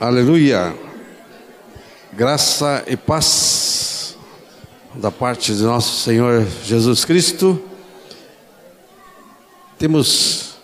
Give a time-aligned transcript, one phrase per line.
[0.00, 0.78] Aleluia.
[2.12, 4.16] Graça e paz
[4.94, 7.60] da parte de nosso Senhor Jesus Cristo.
[9.76, 10.54] Temos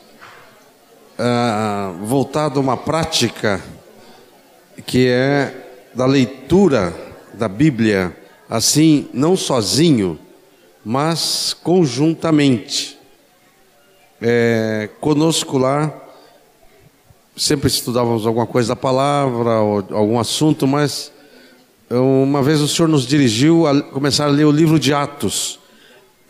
[1.18, 3.60] uh, voltado a uma prática
[4.86, 6.94] que é da leitura
[7.32, 8.16] da Bíblia,
[8.48, 10.16] assim, não sozinho,
[10.84, 12.96] mas conjuntamente.
[14.22, 16.03] É, conosco lá
[17.36, 21.12] sempre estudávamos alguma coisa da palavra algum assunto, mas
[21.90, 25.58] uma vez o Senhor nos dirigiu a começar a ler o livro de Atos.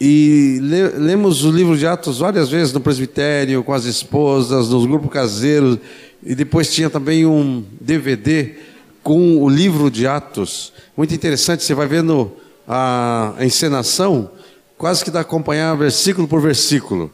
[0.01, 5.11] E lemos o livro de Atos várias vezes no presbitério, com as esposas, nos grupos
[5.11, 5.79] caseiros,
[6.23, 8.57] e depois tinha também um DVD
[9.03, 10.73] com o livro de Atos.
[10.97, 12.33] Muito interessante, você vai vendo
[12.67, 14.31] a encenação,
[14.77, 17.11] quase que dá acompanhar versículo por versículo.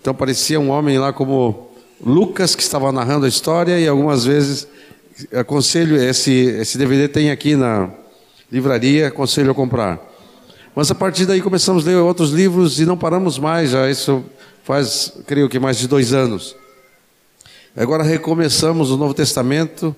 [0.00, 1.67] Então parecia um homem lá como
[2.04, 4.68] Lucas, que estava narrando a história, e algumas vezes
[5.32, 7.90] aconselho, esse, esse DVD tem aqui na
[8.50, 10.00] livraria, aconselho a comprar.
[10.74, 14.24] Mas a partir daí começamos a ler outros livros e não paramos mais, já isso
[14.62, 16.54] faz, creio que mais de dois anos.
[17.76, 19.94] Agora recomeçamos o Novo Testamento,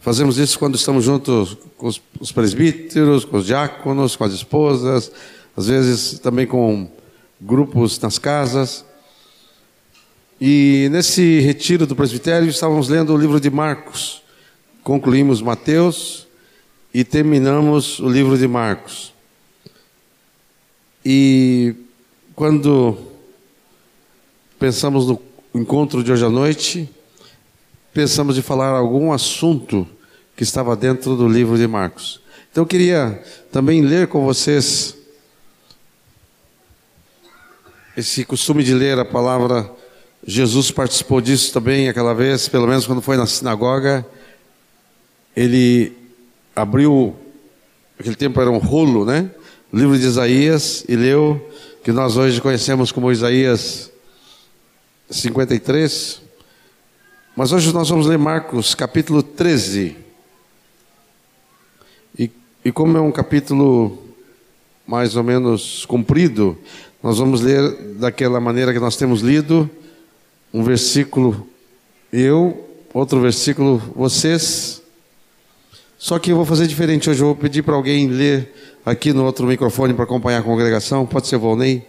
[0.00, 5.10] fazemos isso quando estamos juntos com os, os presbíteros, com os diáconos, com as esposas,
[5.56, 6.88] às vezes também com
[7.40, 8.84] grupos nas casas.
[10.40, 14.22] E nesse retiro do presbitério estávamos lendo o livro de Marcos.
[14.84, 16.28] Concluímos Mateus
[16.94, 19.12] e terminamos o livro de Marcos.
[21.04, 21.74] E
[22.36, 22.96] quando
[24.60, 25.20] pensamos no
[25.52, 26.88] encontro de hoje à noite,
[27.92, 29.88] pensamos de falar algum assunto
[30.36, 32.20] que estava dentro do livro de Marcos.
[32.52, 34.96] Então eu queria também ler com vocês
[37.96, 39.68] esse costume de ler a palavra
[40.30, 44.06] Jesus participou disso também aquela vez, pelo menos quando foi na sinagoga.
[45.34, 45.96] Ele
[46.54, 47.16] abriu,
[47.98, 49.30] aquele tempo era um rolo, né?
[49.72, 51.50] O livro de Isaías e leu,
[51.82, 53.90] que nós hoje conhecemos como Isaías
[55.08, 56.20] 53.
[57.34, 59.96] Mas hoje nós vamos ler Marcos capítulo 13.
[62.18, 62.30] E,
[62.66, 63.98] e como é um capítulo
[64.86, 66.58] mais ou menos comprido,
[67.02, 69.70] nós vamos ler daquela maneira que nós temos lido
[70.52, 71.46] um versículo
[72.12, 74.82] eu, outro versículo vocês.
[75.98, 77.20] Só que eu vou fazer diferente hoje.
[77.20, 78.54] Eu vou pedir para alguém ler
[78.84, 81.04] aqui no outro microfone para acompanhar a congregação.
[81.04, 81.84] Pode ser Volney?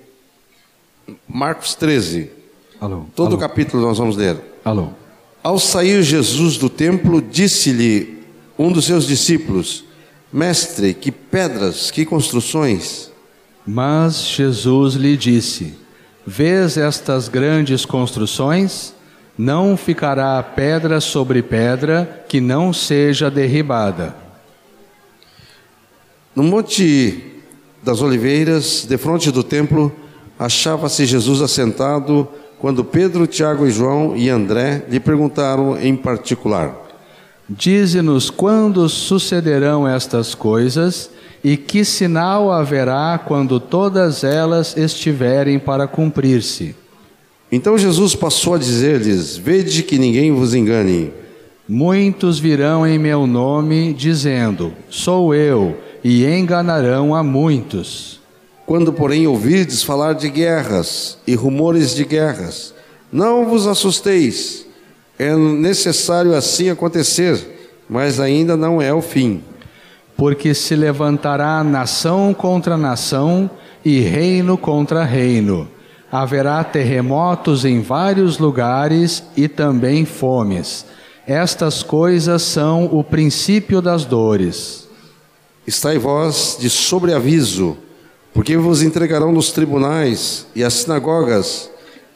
[1.28, 2.32] Marcos 13.
[2.82, 3.06] Alô.
[3.16, 3.36] Todo alô.
[3.38, 4.38] o capítulo nós vamos ler.
[4.64, 4.90] Alô.
[5.42, 8.20] Ao sair Jesus do templo, disse-lhe
[8.58, 9.86] um dos seus discípulos:
[10.34, 13.12] Mestre, que pedras, que construções.
[13.66, 15.76] Mas Jesus lhe disse:
[16.32, 18.94] Vês estas grandes construções?
[19.36, 24.16] Não ficará pedra sobre pedra que não seja derribada.
[26.36, 27.42] No Monte
[27.82, 29.92] das Oliveiras, defronte do templo,
[30.38, 32.28] achava-se Jesus assentado
[32.60, 36.76] quando Pedro, Tiago e João e André lhe perguntaram em particular:
[37.50, 41.10] Dize-nos quando sucederão estas coisas
[41.44, 46.76] e que sinal haverá quando todas elas estiverem para cumprir-se?
[47.52, 51.12] Então Jesus passou a dizer-lhes: Vede que ninguém vos engane.
[51.68, 58.20] Muitos virão em meu nome, dizendo: Sou eu, e enganarão a muitos.
[58.66, 62.74] Quando, porém, ouvirdes falar de guerras e rumores de guerras,
[63.12, 64.66] não vos assusteis.
[65.18, 69.42] É necessário assim acontecer, mas ainda não é o fim
[70.20, 73.50] porque se levantará nação contra nação
[73.86, 75.66] e reino contra reino.
[76.12, 80.86] Haverá terremotos em vários lugares e também fomes.
[81.26, 84.90] Estas coisas são o princípio das dores.
[85.66, 87.78] Estai vós de sobreaviso,
[88.34, 91.70] porque vos entregarão nos tribunais e às sinagogas,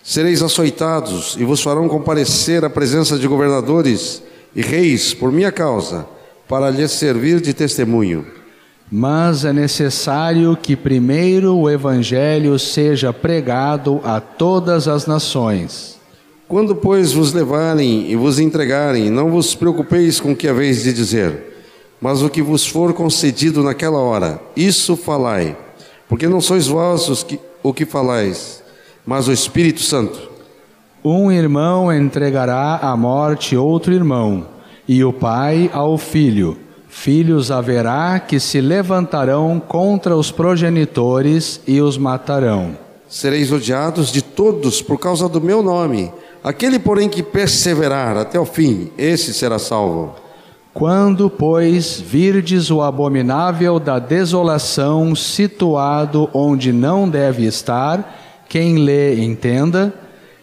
[0.03, 4.22] sereis açoitados e vos farão comparecer à presença de governadores
[4.53, 6.06] e reis por minha causa
[6.53, 8.27] para lhes servir de testemunho.
[8.91, 16.00] Mas é necessário que primeiro o Evangelho seja pregado a todas as nações.
[16.47, 20.94] Quando, pois, vos levarem e vos entregarem, não vos preocupeis com o que haveis de
[20.94, 21.65] dizer,
[22.00, 25.57] mas o que vos for concedido naquela hora, isso falai,
[26.07, 28.61] porque não sois vós os que, o que falais,
[29.03, 30.29] mas o Espírito Santo.
[31.03, 34.52] Um irmão entregará à morte outro irmão
[34.88, 36.57] e o pai ao filho.
[36.89, 42.77] Filhos haverá que se levantarão contra os progenitores e os matarão.
[43.07, 46.12] Sereis odiados de todos por causa do meu nome.
[46.44, 50.15] Aquele, porém, que perseverar até o fim, esse será salvo.
[50.74, 59.94] Quando, pois, virdes o abominável da desolação situado onde não deve estar, quem lê entenda,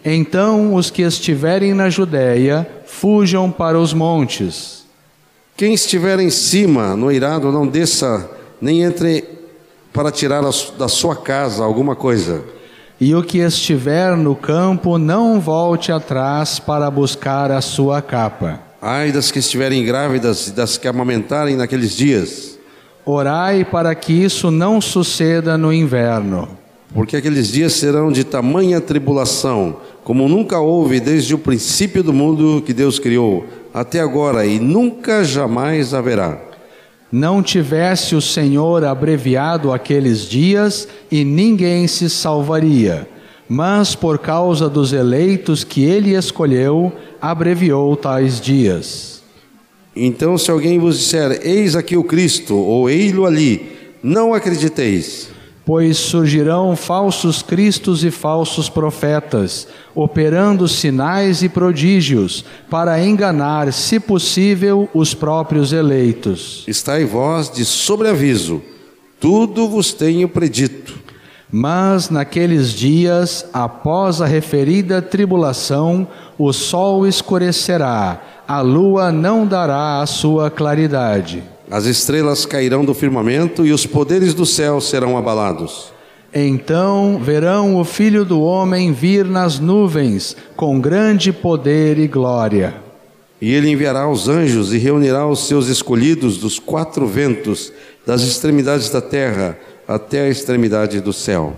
[0.04, 4.84] então os que estiverem na Judéia fujam para os montes.
[5.56, 8.28] Quem estiver em cima, no eirado, não desça,
[8.60, 9.24] nem entre
[9.92, 12.42] para tirar da sua casa alguma coisa.
[13.00, 18.60] E o que estiver no campo, não volte atrás para buscar a sua capa.
[18.82, 22.58] Ai das que estiverem grávidas e das que amamentarem naqueles dias.
[23.06, 26.48] Orai para que isso não suceda no inverno.
[26.92, 29.76] Porque aqueles dias serão de tamanha tribulação,
[30.10, 35.22] como nunca houve desde o princípio do mundo que Deus criou, até agora e nunca
[35.22, 36.36] jamais haverá.
[37.12, 43.06] Não tivesse o Senhor abreviado aqueles dias e ninguém se salvaria
[43.48, 49.22] mas por causa dos eleitos que ele escolheu, abreviou tais dias.
[49.94, 53.72] Então, se alguém vos disser, eis aqui o Cristo, ou ei-lo ali,
[54.02, 55.30] não acrediteis.
[55.70, 64.88] Pois surgirão falsos cristos e falsos profetas, operando sinais e prodígios, para enganar, se possível,
[64.92, 66.64] os próprios eleitos.
[66.66, 68.60] Estai vós de sobreaviso,
[69.20, 70.98] tudo vos tenho predito.
[71.52, 80.06] Mas naqueles dias, após a referida tribulação, o sol escurecerá, a lua não dará a
[80.06, 81.44] sua claridade.
[81.70, 85.92] As estrelas cairão do firmamento e os poderes do céu serão abalados.
[86.34, 92.74] Então verão o Filho do Homem vir nas nuvens, com grande poder e glória.
[93.40, 97.72] E ele enviará os anjos e reunirá os seus escolhidos dos quatro ventos,
[98.04, 99.56] das extremidades da terra
[99.86, 101.54] até a extremidade do céu.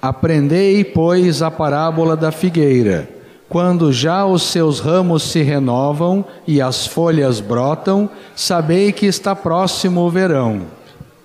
[0.00, 3.15] Aprendei, pois, a parábola da figueira.
[3.48, 10.00] Quando já os seus ramos se renovam e as folhas brotam, sabei que está próximo
[10.00, 10.62] o verão.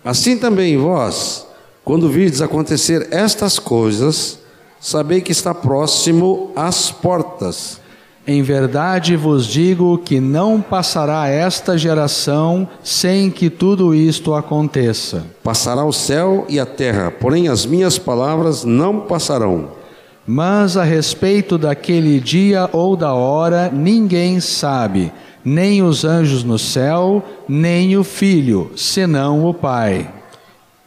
[0.05, 1.47] Assim também vós,
[1.83, 4.39] quando virdes acontecer estas coisas,
[4.79, 7.81] sabei que está próximo às portas.
[8.25, 15.25] Em verdade vos digo que não passará esta geração sem que tudo isto aconteça.
[15.43, 19.80] Passará o céu e a terra, porém as minhas palavras não passarão.
[20.25, 25.11] Mas a respeito daquele dia ou da hora, ninguém sabe,
[25.43, 30.09] nem os anjos no céu, nem o filho, senão o Pai.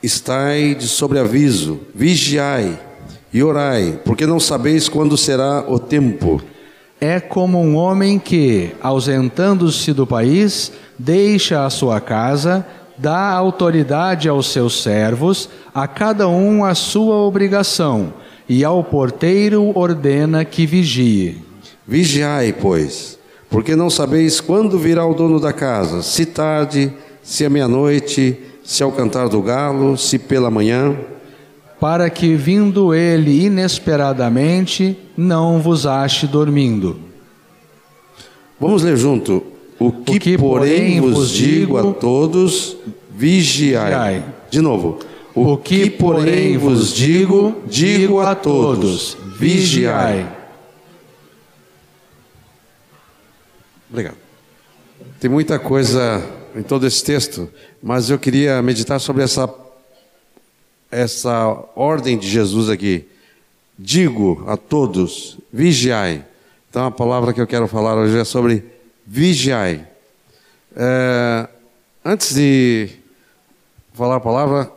[0.02, 2.78] Estai de sobreaviso, vigiai
[3.32, 6.40] e orai, porque não sabeis quando será o tempo
[7.04, 12.66] é como um homem que, ausentando-se do país, deixa a sua casa,
[12.96, 18.14] dá autoridade aos seus servos, a cada um a sua obrigação,
[18.48, 21.42] e ao porteiro ordena que vigie.
[21.86, 23.18] Vigiai, pois,
[23.50, 26.92] porque não sabeis quando virá o dono da casa, se tarde,
[27.22, 30.96] se à meia-noite, se ao cantar do galo, se pela manhã
[31.84, 36.96] para que, vindo ele inesperadamente, não vos ache dormindo.
[38.58, 39.42] Vamos ler junto.
[39.78, 42.78] O que, o que porém, vos digo a todos,
[43.10, 43.84] vigiai.
[43.84, 44.24] vigiai.
[44.50, 44.98] De novo.
[45.34, 50.30] O, que, porém, vos digo, digo a todos, vigiai.
[53.90, 54.16] Obrigado.
[55.18, 57.48] Tem muita coisa em todo esse texto,
[57.82, 59.52] mas eu queria meditar sobre essa
[60.94, 63.08] essa ordem de Jesus aqui.
[63.76, 66.24] Digo a todos, vigiai.
[66.70, 68.64] Então a palavra que eu quero falar hoje é sobre
[69.04, 69.86] vigiai.
[70.76, 71.48] É,
[72.04, 72.90] antes de
[73.92, 74.70] falar a palavra,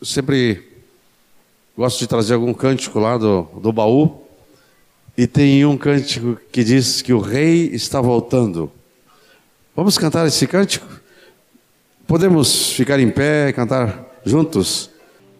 [0.00, 0.62] eu sempre
[1.76, 4.22] gosto de trazer algum cântico lá do, do baú.
[5.16, 8.70] E tem um cântico que diz que o rei está voltando.
[9.74, 10.86] Vamos cantar esse cântico?
[12.06, 14.90] Podemos ficar em pé e cantar juntos?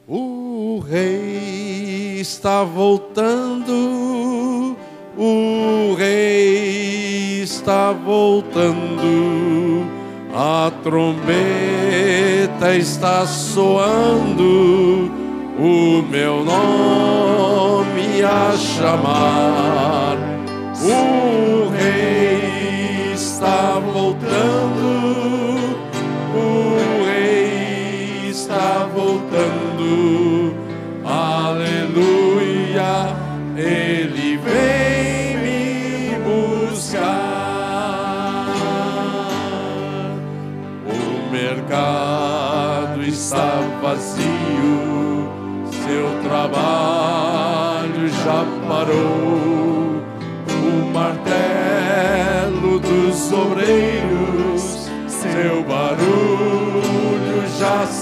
[0.06, 3.72] O rei está voltando,
[5.16, 9.06] o rei está voltando,
[10.34, 15.10] a trombeta está soando,
[15.58, 20.27] o meu nome a chamar.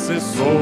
[0.06, 0.55] Cessou.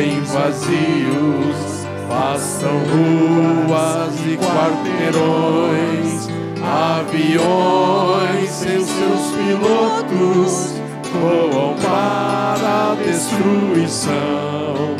[0.00, 6.28] Trem vazios passam ruas e quarteirões,
[6.64, 10.80] aviões sem seus pilotos
[11.12, 14.96] voam para a destruição.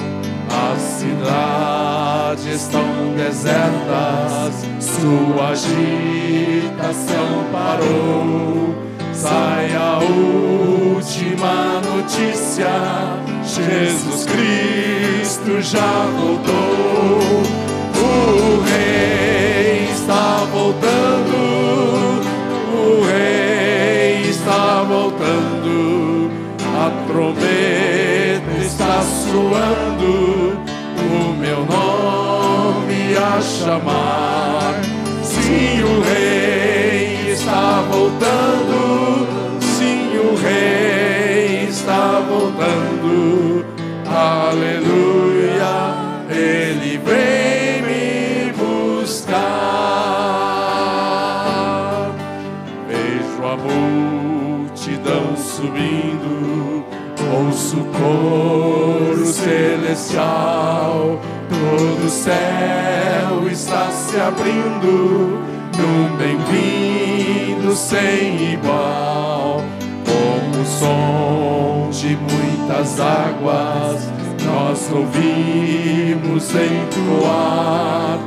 [0.71, 8.75] As cidades estão desertas, sua agitação parou.
[9.15, 17.19] Sai a última notícia: Jesus Cristo já voltou.
[17.97, 22.21] O Rei está voltando.
[22.73, 26.31] O Rei está voltando.
[26.63, 30.57] A trombeta está soando.
[30.97, 34.81] O meu nome a chamar.
[35.25, 39.27] Sim, o Rei está voltando.
[39.61, 43.30] Sim, o Rei está voltando.
[57.71, 61.21] Ouço o coro celestial.
[61.49, 65.39] Todo céu está se abrindo
[65.77, 69.63] num bem-vindo sem igual.
[70.05, 74.11] Como o som de muitas águas,
[74.45, 78.19] nós ouvimos entoar.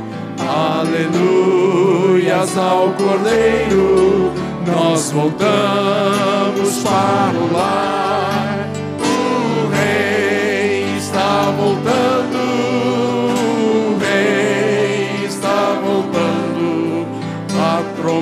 [0.80, 4.32] Aleluias ao Cordeiro,
[4.66, 8.33] nós voltamos para o lar.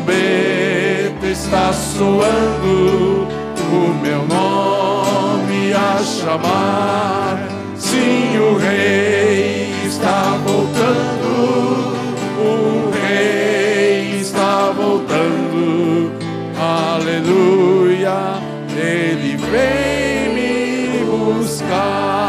[0.03, 3.29] Trombeta está soando,
[3.73, 7.49] o meu nome a chamar.
[7.77, 11.95] Sim, o Rei está voltando,
[12.39, 16.13] o Rei está voltando,
[16.59, 18.41] aleluia,
[18.77, 22.22] Ele vem me buscar,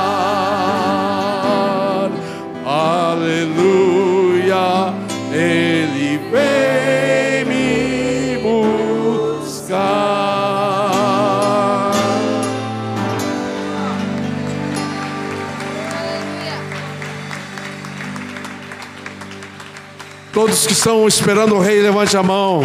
[20.74, 22.64] que estão esperando o rei, levante a mão.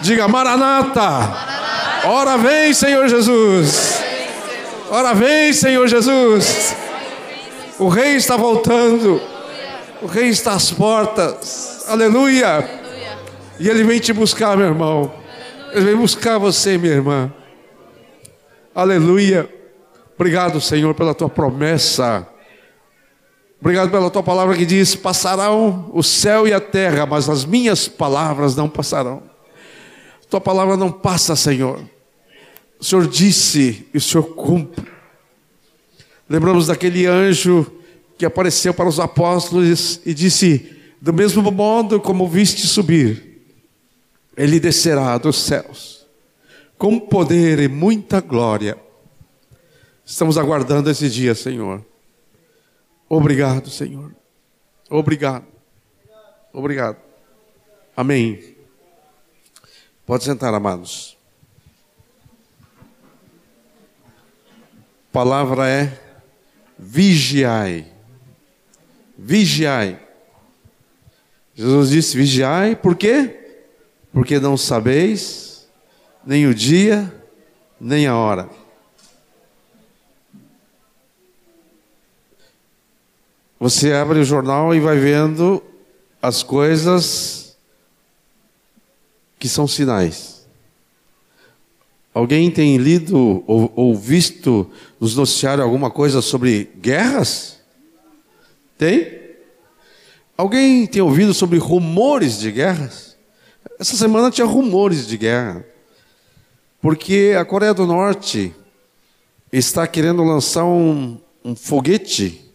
[0.00, 1.46] Diga: Maranata.
[2.06, 4.00] Ora vem, Senhor Jesus.
[4.90, 6.74] Ora vem, Senhor Jesus.
[7.78, 9.20] O rei está voltando.
[10.00, 11.84] O rei está às portas.
[11.88, 12.66] Aleluia.
[13.60, 15.12] E ele vem te buscar, meu irmão.
[15.72, 17.30] Ele vem buscar você, minha irmã.
[18.74, 19.50] Aleluia.
[20.14, 22.26] Obrigado, Senhor, pela tua promessa.
[23.60, 27.88] Obrigado pela tua palavra que diz: passarão o céu e a terra, mas as minhas
[27.88, 29.22] palavras não passarão.
[30.28, 31.80] Tua palavra não passa, Senhor.
[32.78, 34.86] O Senhor disse e o Senhor cumpre.
[36.28, 37.70] Lembramos daquele anjo
[38.18, 43.42] que apareceu para os apóstolos e disse: Do mesmo modo como viste subir,
[44.36, 46.06] ele descerá dos céus,
[46.76, 48.76] com poder e muita glória.
[50.04, 51.84] Estamos aguardando esse dia, Senhor.
[53.08, 54.14] Obrigado, Senhor.
[54.90, 55.46] Obrigado.
[56.52, 56.96] Obrigado.
[57.96, 58.56] Amém.
[60.04, 61.16] Pode sentar, amados.
[65.08, 65.98] A palavra é
[66.78, 67.92] vigiai.
[69.16, 70.00] Vigiai.
[71.54, 73.62] Jesus disse: vigiai, por quê?
[74.12, 75.68] Porque não sabeis
[76.24, 77.12] nem o dia,
[77.80, 78.48] nem a hora.
[83.58, 85.62] Você abre o jornal e vai vendo
[86.20, 87.56] as coisas
[89.38, 90.46] que são sinais.
[92.12, 97.60] Alguém tem lido ou, ou visto nos noticiários alguma coisa sobre guerras?
[98.78, 99.20] Tem?
[100.36, 103.16] Alguém tem ouvido sobre rumores de guerras?
[103.78, 105.64] Essa semana tinha rumores de guerra.
[106.80, 108.54] Porque a Coreia do Norte
[109.52, 112.45] está querendo lançar um, um foguete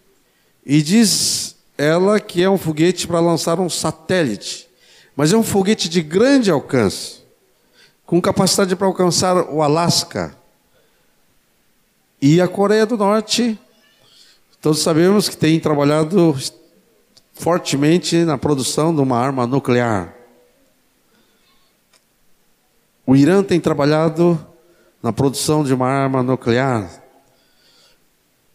[0.65, 4.69] e diz ela que é um foguete para lançar um satélite,
[5.15, 7.21] mas é um foguete de grande alcance,
[8.05, 10.35] com capacidade para alcançar o Alasca.
[12.21, 13.59] E a Coreia do Norte,
[14.61, 16.35] todos sabemos que tem trabalhado
[17.33, 20.13] fortemente na produção de uma arma nuclear.
[23.05, 24.39] O Irã tem trabalhado
[25.01, 27.01] na produção de uma arma nuclear.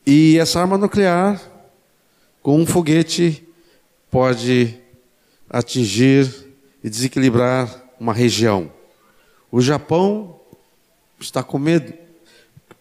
[0.07, 1.41] E essa arma nuclear,
[2.47, 3.45] com um foguete,
[4.09, 4.79] pode
[5.51, 6.33] atingir
[6.85, 8.71] e desequilibrar uma região.
[9.51, 10.39] O Japão
[11.19, 11.93] está com medo.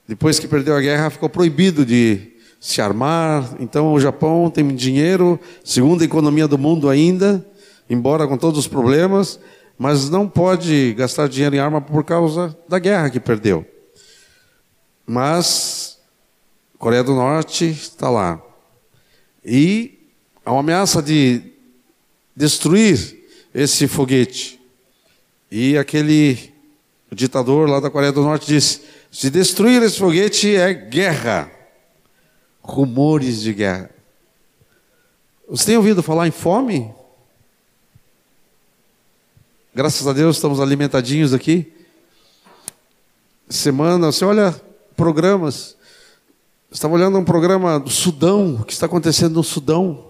[0.08, 3.56] Depois que perdeu a guerra, ficou proibido de se armar.
[3.60, 7.44] Então, o Japão tem dinheiro, segunda economia do mundo ainda,
[7.90, 9.40] embora com todos os problemas,
[9.80, 13.66] mas não pode gastar dinheiro em arma por causa da guerra que perdeu.
[15.08, 15.98] Mas
[16.78, 18.46] Coreia do Norte está lá.
[19.46, 20.00] E
[20.44, 21.42] há uma ameaça de
[22.36, 23.24] destruir
[23.54, 24.60] esse foguete.
[25.52, 26.52] E aquele
[27.12, 31.52] ditador lá da Coreia do Norte disse: se destruir esse foguete é guerra.
[32.62, 33.92] Rumores de guerra.
[35.48, 36.92] Você tem ouvido falar em fome?
[39.76, 41.72] Graças a Deus estamos alimentadinhos aqui.
[43.48, 44.60] Semana, você olha
[44.96, 45.78] programas.
[46.72, 50.08] Estava olhando um programa do Sudão, o que está acontecendo no Sudão.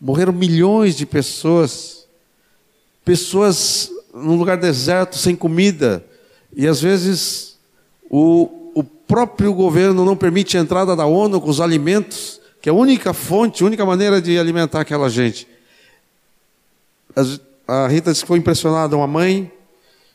[0.00, 2.06] Morreram milhões de pessoas.
[3.04, 6.04] Pessoas num lugar deserto, sem comida.
[6.54, 7.56] E às vezes
[8.10, 12.72] o, o próprio governo não permite a entrada da ONU com os alimentos, que é
[12.72, 15.48] a única fonte, a única maneira de alimentar aquela gente.
[17.66, 19.50] A Rita disse que foi impressionada, uma mãe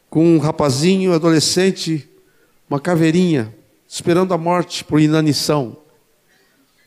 [0.10, 2.08] com um rapazinho, adolescente,
[2.69, 3.54] uma caveirinha,
[3.89, 5.75] esperando a morte por inanição.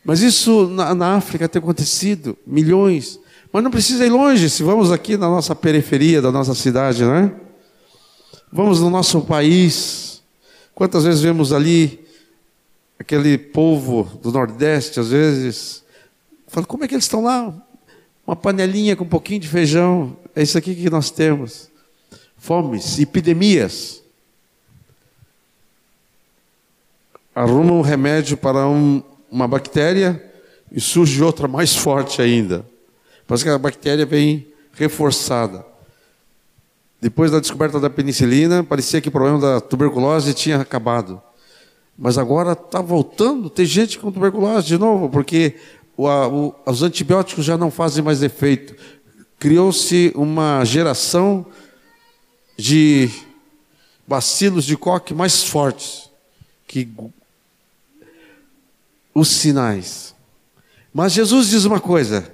[0.05, 3.19] Mas isso na, na, África tem acontecido, milhões.
[3.51, 7.13] Mas não precisa ir longe, se vamos aqui na nossa periferia da nossa cidade, não
[7.13, 7.31] é?
[8.51, 10.23] Vamos no nosso país.
[10.73, 11.99] Quantas vezes vemos ali
[12.97, 15.83] aquele povo do Nordeste, às vezes,
[16.47, 17.53] falando, como é que eles estão lá?
[18.25, 21.69] Uma panelinha com um pouquinho de feijão, é isso aqui que nós temos.
[22.37, 24.02] Fomes, epidemias.
[27.35, 30.23] Arruma um remédio para um, uma bactéria
[30.71, 32.65] e surge outra mais forte ainda.
[33.27, 35.65] Parece que a bactéria vem reforçada.
[37.01, 41.21] Depois da descoberta da penicilina, parecia que o problema da tuberculose tinha acabado.
[41.97, 45.55] Mas agora está voltando, tem gente com tuberculose de novo, porque
[45.97, 48.75] o, o, os antibióticos já não fazem mais efeito
[49.43, 51.45] criou-se uma geração
[52.57, 53.09] de
[54.07, 56.09] bacilos de coque mais fortes
[56.65, 56.89] que
[59.13, 60.13] os sinais.
[60.93, 62.31] Mas Jesus diz uma coisa: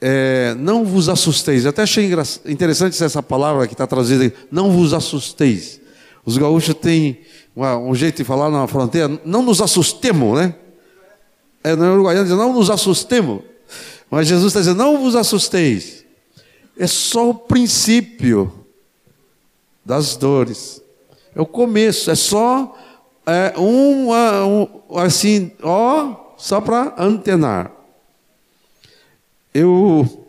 [0.00, 1.64] é, não vos assusteis.
[1.64, 2.10] Eu até achei
[2.46, 5.80] interessante essa palavra que está trazida não vos assusteis.
[6.24, 7.20] Os gaúchos têm
[7.56, 10.54] um jeito de falar na fronteira, não nos assustemos, né?
[11.64, 13.42] É, no uruguaiano diz, não nos assustemos.
[14.10, 15.98] Mas Jesus está dizendo, não vos assusteis
[16.78, 18.64] é só o princípio
[19.84, 20.80] das dores.
[21.34, 22.76] É o começo, é só
[23.28, 27.70] é, um, um assim, ó, só para antenar.
[29.52, 30.26] Eu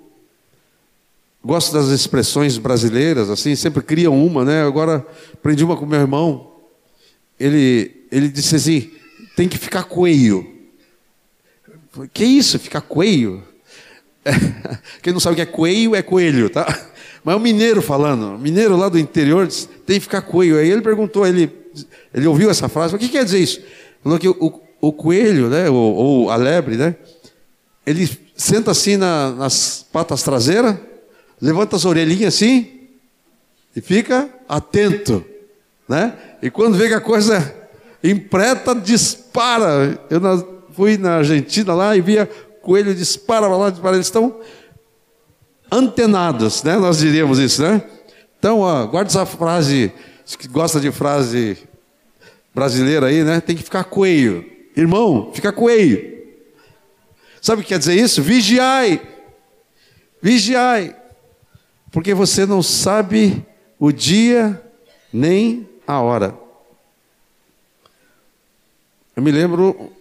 [1.43, 4.63] gosto das expressões brasileiras, assim, sempre criam uma, né?
[4.63, 6.51] Agora aprendi uma com meu irmão.
[7.39, 8.91] Ele, ele disse assim:
[9.35, 10.45] tem que ficar coelho.
[12.13, 13.43] Que isso, ficar coelho?
[15.01, 16.65] Quem não sabe o que é coelho, é coelho, tá?
[17.23, 20.57] Mas é um mineiro falando, mineiro lá do interior, diz, tem que ficar coelho.
[20.57, 21.51] Aí ele perguntou, ele,
[22.13, 23.61] ele ouviu essa frase, o que quer dizer isso?
[24.03, 26.95] Falou que o, o coelho, né, ou, ou, a lebre, né,
[27.85, 30.75] ele senta assim na, nas patas traseiras,
[31.41, 32.79] levanta as orelhinhas assim,
[33.75, 35.23] e fica atento,
[35.87, 36.13] né?
[36.41, 37.55] E quando vê que a coisa
[38.03, 39.99] empreta, dispara.
[40.09, 42.29] Eu na, fui na Argentina lá e via
[42.61, 44.39] coelho dispara para lá, dispara, eles estão
[45.71, 46.77] antenados, né?
[46.77, 47.81] Nós diríamos isso, né?
[48.37, 49.91] Então, ó, guarda essa frase,
[50.37, 51.57] que gosta de frase
[52.53, 53.41] brasileira aí, né?
[53.41, 54.45] Tem que ficar coelho.
[54.75, 56.19] Irmão, fica coelho.
[57.41, 58.21] Sabe o que quer dizer isso?
[58.21, 59.01] Vigiai.
[60.21, 60.95] Vigiai.
[61.91, 63.45] Porque você não sabe
[63.79, 64.61] o dia
[65.11, 66.37] nem a hora.
[69.15, 69.91] Eu me lembro,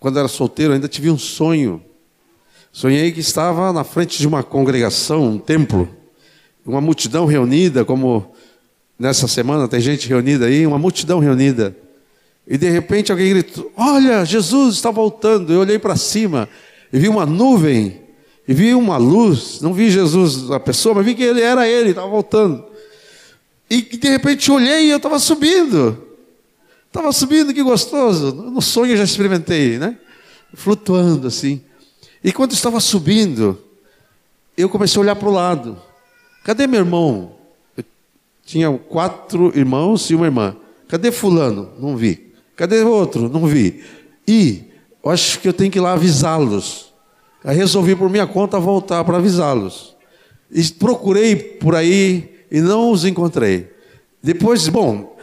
[0.00, 1.82] quando era solteiro, ainda tive um sonho.
[2.72, 5.88] Sonhei que estava na frente de uma congregação, um templo,
[6.64, 8.34] uma multidão reunida, como
[8.98, 11.76] nessa semana tem gente reunida aí, uma multidão reunida.
[12.46, 15.52] E de repente alguém gritou: Olha, Jesus está voltando.
[15.52, 16.48] Eu olhei para cima
[16.92, 18.00] e vi uma nuvem,
[18.46, 19.60] e vi uma luz.
[19.60, 22.64] Não vi Jesus, a pessoa, mas vi que ele era ele, estava voltando.
[23.68, 26.04] E de repente olhei e eu estava subindo.
[26.86, 28.32] Estava subindo, que gostoso.
[28.32, 29.98] No sonho eu já experimentei, né?
[30.54, 31.60] Flutuando assim.
[32.22, 33.62] E quando estava subindo,
[34.56, 35.82] eu comecei a olhar para o lado.
[36.44, 37.35] Cadê meu irmão?
[38.46, 40.56] Tinha quatro irmãos e uma irmã.
[40.86, 41.72] Cadê fulano?
[41.80, 42.32] Não vi.
[42.54, 43.28] Cadê outro?
[43.28, 43.82] Não vi.
[44.26, 44.62] E
[45.04, 46.94] eu acho que eu tenho que ir lá avisá-los.
[47.44, 49.96] Aí resolvi por minha conta voltar para avisá-los.
[50.48, 53.68] E procurei por aí e não os encontrei.
[54.22, 55.16] Depois, bom,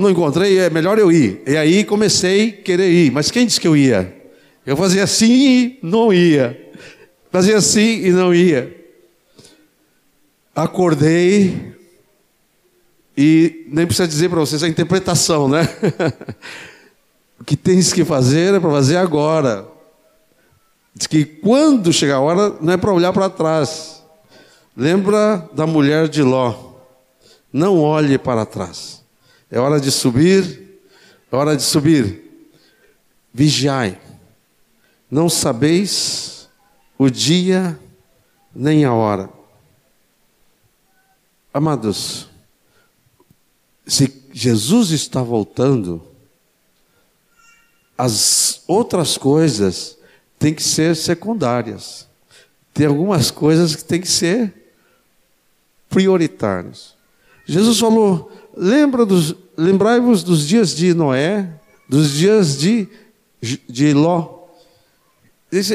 [0.00, 1.42] não encontrei, é melhor eu ir.
[1.48, 3.10] E aí comecei a querer ir.
[3.10, 4.16] Mas quem disse que eu ia?
[4.64, 6.56] Eu fazia assim e não ia.
[7.32, 8.72] Fazia assim e não ia.
[10.54, 11.76] Acordei
[13.20, 15.62] e nem precisa dizer para vocês a interpretação, né?
[17.36, 19.66] o que tens que fazer é para fazer agora.
[20.94, 24.04] Diz que quando chegar a hora, não é para olhar para trás.
[24.76, 26.74] Lembra da mulher de Ló.
[27.52, 29.02] Não olhe para trás.
[29.50, 30.80] É hora de subir,
[31.32, 32.22] é hora de subir.
[33.34, 33.98] Vigiai.
[35.10, 36.48] Não sabeis
[36.96, 37.76] o dia
[38.54, 39.28] nem a hora.
[41.52, 42.27] Amados,
[43.88, 46.02] se Jesus está voltando,
[47.96, 49.96] as outras coisas
[50.38, 52.06] têm que ser secundárias.
[52.74, 54.54] Tem algumas coisas que têm que ser
[55.88, 56.94] prioritárias.
[57.46, 61.50] Jesus falou: Lembra dos, lembrai-vos dos dias de Noé,
[61.88, 62.86] dos dias de,
[63.40, 64.44] de Ló.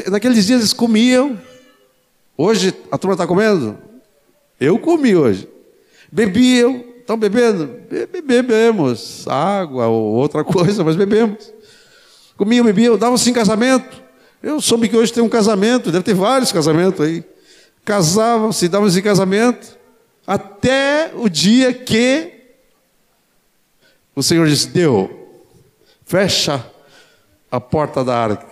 [0.08, 1.38] naqueles dias eles comiam.
[2.36, 3.76] Hoje a turma está comendo?
[4.60, 5.48] Eu comi hoje.
[6.10, 6.93] Bebiam.
[7.04, 7.82] Estão bebendo?
[8.24, 11.52] Bebemos água ou outra coisa, mas bebemos.
[12.34, 14.02] Comiam, bebiam, davam-se em casamento.
[14.42, 17.22] Eu soube que hoje tem um casamento, deve ter vários casamentos aí.
[17.84, 19.76] Casavam-se, davam-se em casamento
[20.26, 22.54] até o dia que
[24.16, 25.44] o Senhor disse: Deu,
[26.06, 26.64] fecha
[27.50, 28.48] a porta da arca.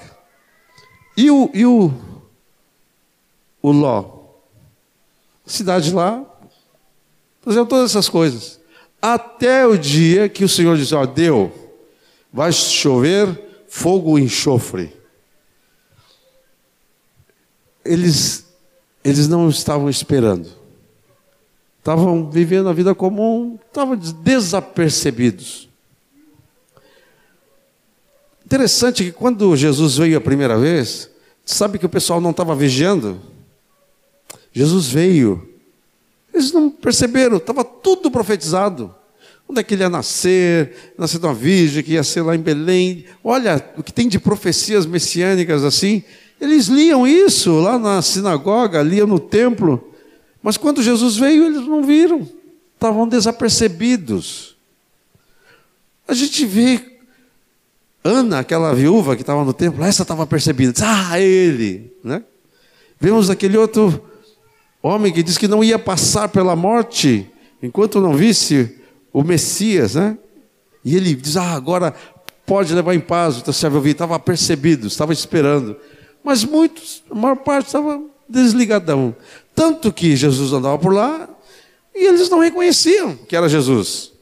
[1.17, 1.91] E o, e o,
[3.63, 4.21] o Ló?
[5.47, 6.23] Cidade lá,
[7.43, 8.61] faziam todas essas coisas.
[9.01, 11.53] Até o dia que o Senhor disse: Ó, deu,
[12.33, 14.93] vai chover fogo e enxofre.
[17.85, 18.47] Eles,
[19.05, 20.63] eles não estavam esperando
[21.83, 25.69] estavam vivendo a vida comum, estavam desapercebidos.
[28.47, 31.11] Interessante que quando Jesus veio a primeira vez,
[31.45, 33.21] sabe que o pessoal não estava vigiando?
[34.53, 35.52] Jesus veio,
[36.33, 38.95] eles não perceberam, estava tudo profetizado.
[39.49, 42.41] Onde é que ele ia nascer, nascer de uma virgem, que ia ser lá em
[42.41, 43.05] Belém.
[43.23, 46.03] Olha o que tem de profecias messiânicas assim.
[46.41, 49.93] Eles liam isso lá na sinagoga, liam no templo.
[50.43, 52.27] Mas quando Jesus veio, eles não viram,
[52.75, 54.57] estavam desapercebidos.
[56.09, 56.93] A gente vê
[58.05, 62.25] Ana, aquela viúva que estava no templo, essa estava percebida, ah, ele, né?
[62.99, 64.03] Vemos aquele outro
[64.83, 67.31] homem que diz que não ia passar pela morte
[67.63, 68.79] enquanto não visse
[69.13, 70.19] o Messias, né?
[70.85, 71.95] E ele diz, ah, agora
[72.45, 73.91] pode levar em paz o teu servo ouvir.
[73.91, 75.77] Estava percebido, estava esperando.
[76.25, 79.15] Mas muitos, a maior parte estava desligadão.
[79.55, 81.29] Tanto que Jesus andava por lá
[81.95, 84.13] e eles não reconheciam que era Jesus.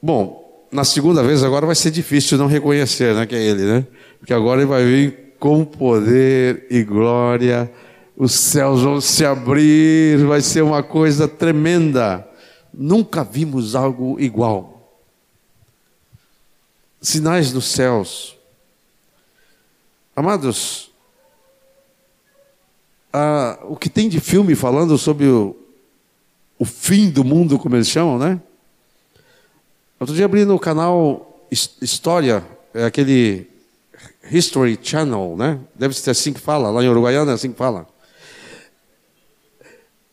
[0.00, 3.86] Bom, na segunda vez agora vai ser difícil não reconhecer né, que é ele, né?
[4.18, 7.70] Porque agora ele vai vir com poder e glória,
[8.16, 12.26] os céus vão se abrir, vai ser uma coisa tremenda.
[12.72, 15.00] Nunca vimos algo igual.
[17.00, 18.36] Sinais dos céus.
[20.14, 20.90] Amados,
[23.12, 25.54] ah, o que tem de filme falando sobre o,
[26.58, 28.40] o fim do mundo, como eles chamam, né?
[30.00, 33.48] Outro dia abri no canal História, é aquele
[34.30, 35.60] History Channel, né?
[35.74, 37.86] Deve ser assim que fala, lá em Uruguaiana é assim que fala.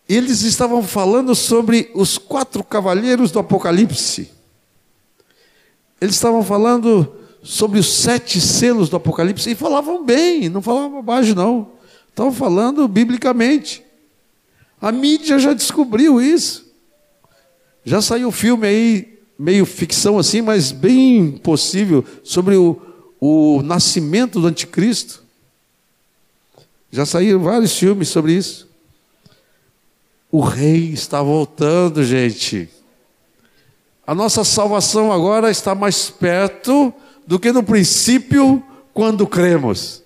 [0.08, 4.30] Eles estavam falando sobre os quatro cavaleiros do Apocalipse.
[6.00, 11.34] Eles estavam falando sobre os sete selos do Apocalipse e falavam bem, não falavam bobagem,
[11.34, 11.72] não.
[12.10, 13.84] Estavam falando biblicamente.
[14.82, 16.66] A mídia já descobriu isso.
[17.86, 22.82] Já saiu filme aí, meio ficção assim, mas bem possível, sobre o,
[23.20, 25.24] o nascimento do anticristo.
[26.92, 28.68] Já saíram vários filmes sobre isso.
[30.36, 32.68] O rei está voltando, gente.
[34.04, 36.92] A nossa salvação agora está mais perto
[37.28, 38.66] do que no princípio,
[38.96, 40.02] quando cremos.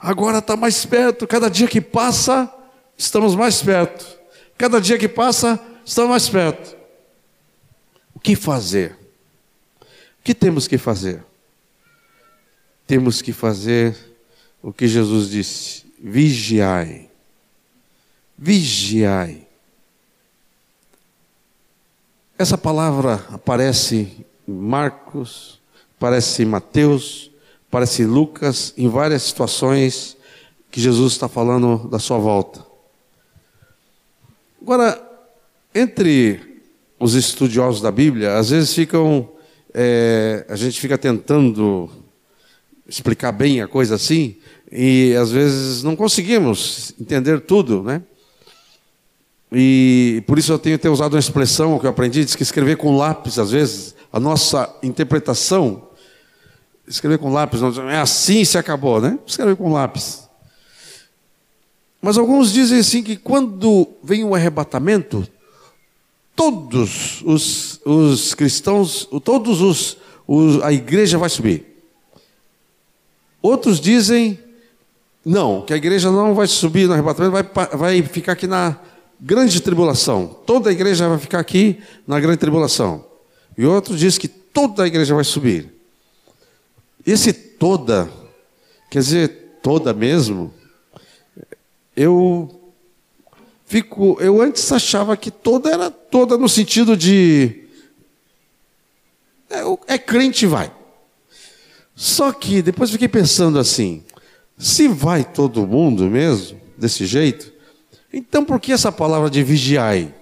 [0.00, 2.50] Agora está mais perto, cada dia que passa,
[2.96, 4.06] estamos mais perto.
[4.56, 6.74] Cada dia que passa, estamos mais perto.
[8.14, 8.92] O que fazer?
[9.82, 11.22] O que temos que fazer?
[12.86, 13.94] Temos que fazer
[14.62, 17.05] o que Jesus disse: vigiai.
[18.38, 19.46] Vigiai.
[22.38, 25.58] Essa palavra aparece em Marcos,
[25.96, 27.30] aparece em Mateus,
[27.68, 30.16] aparece em Lucas, em várias situações
[30.70, 32.64] que Jesus está falando da sua volta.
[34.60, 35.02] Agora,
[35.74, 36.62] entre
[36.98, 39.30] os estudiosos da Bíblia, às vezes ficam,
[39.72, 41.90] é, a gente fica tentando
[42.86, 44.36] explicar bem a coisa assim,
[44.70, 48.02] e às vezes não conseguimos entender tudo, né?
[49.50, 52.76] E por isso eu tenho até usado uma expressão que eu aprendi, diz que escrever
[52.76, 55.88] com lápis, às vezes, a nossa interpretação,
[56.86, 59.18] escrever com lápis, é assim se acabou, né?
[59.26, 60.28] Escrever com lápis.
[62.02, 65.26] Mas alguns dizem assim que quando vem o arrebatamento,
[66.34, 71.64] todos os, os cristãos, todos os, os, a igreja vai subir.
[73.40, 74.38] Outros dizem
[75.24, 78.78] não, que a igreja não vai subir no arrebatamento, vai, vai ficar aqui na
[79.20, 80.26] grande tribulação.
[80.46, 83.04] Toda a igreja vai ficar aqui na grande tribulação.
[83.56, 85.72] E outro diz que toda a igreja vai subir.
[87.06, 88.10] Esse toda,
[88.90, 90.52] quer dizer, toda mesmo,
[91.96, 92.72] eu
[93.64, 97.64] fico, eu antes achava que toda era toda no sentido de
[99.48, 100.70] é, é crente vai.
[101.94, 104.04] Só que depois fiquei pensando assim,
[104.58, 107.55] se vai todo mundo mesmo desse jeito,
[108.16, 110.14] então por que essa palavra de vigiai?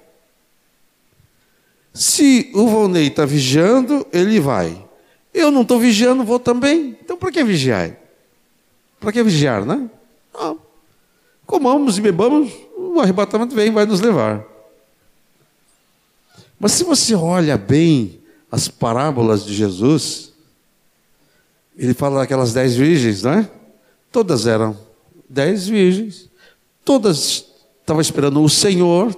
[1.93, 4.85] Se o Volney está vigiando, ele vai.
[5.33, 6.99] Eu não estou vigiando, vou também.
[7.01, 7.97] Então por que vigiar?
[8.99, 9.89] Para que vigiar, né?
[10.35, 10.59] Não.
[11.47, 14.45] Comamos e bebamos, o arrebatamento vem, vai nos levar.
[16.59, 20.33] Mas se você olha bem as parábolas de Jesus,
[21.79, 23.51] ele fala daquelas dez virgens, não é?
[24.11, 24.77] Todas eram
[25.29, 26.29] dez virgens,
[26.85, 27.54] todas
[27.85, 29.15] estavam esperando o Senhor.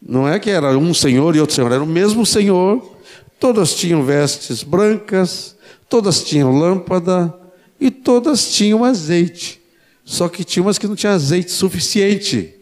[0.00, 2.96] Não é que era um Senhor e outro Senhor, era o mesmo Senhor.
[3.38, 5.54] Todas tinham vestes brancas,
[5.88, 7.34] todas tinham lâmpada
[7.78, 9.60] e todas tinham azeite.
[10.02, 12.54] Só que tinha umas que não tinham azeite suficiente.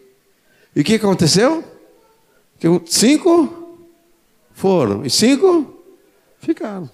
[0.75, 1.63] E o que aconteceu?
[2.87, 3.79] Cinco
[4.53, 5.83] foram, e cinco
[6.41, 6.91] ficaram.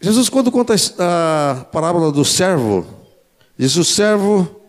[0.00, 2.86] Jesus, quando conta a parábola do servo,
[3.58, 4.59] diz: o servo,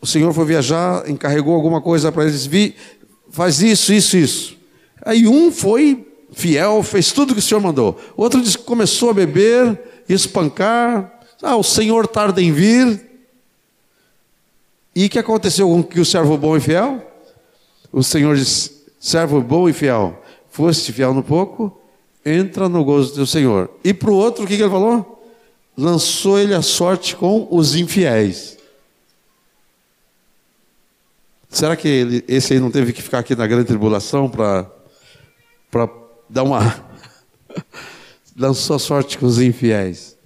[0.00, 2.74] o Senhor foi viajar, encarregou alguma coisa para eles, vi,
[3.30, 4.56] faz isso, isso, isso.
[5.04, 7.98] Aí um foi fiel, fez tudo que o Senhor mandou.
[8.16, 13.06] O outro disse começou a beber, espancar, ah, o Senhor tarda em vir.
[14.94, 17.04] E o que aconteceu com que o servo bom e fiel?
[17.92, 21.76] O Senhor disse: servo bom e fiel, foste fiel no pouco,
[22.24, 23.70] entra no gozo do Senhor.
[23.84, 25.24] E para o outro, o que, que ele falou?
[25.76, 28.57] Lançou ele a sorte com os infiéis.
[31.48, 34.70] Será que ele, esse aí não teve que ficar aqui na grande tribulação para
[36.28, 36.84] dar uma.
[38.36, 40.18] Lançou sorte com os infiéis?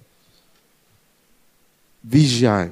[2.03, 2.71] vigiar.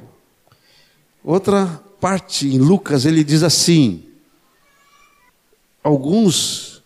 [1.24, 4.04] Outra parte em Lucas ele diz assim:
[5.82, 6.84] alguns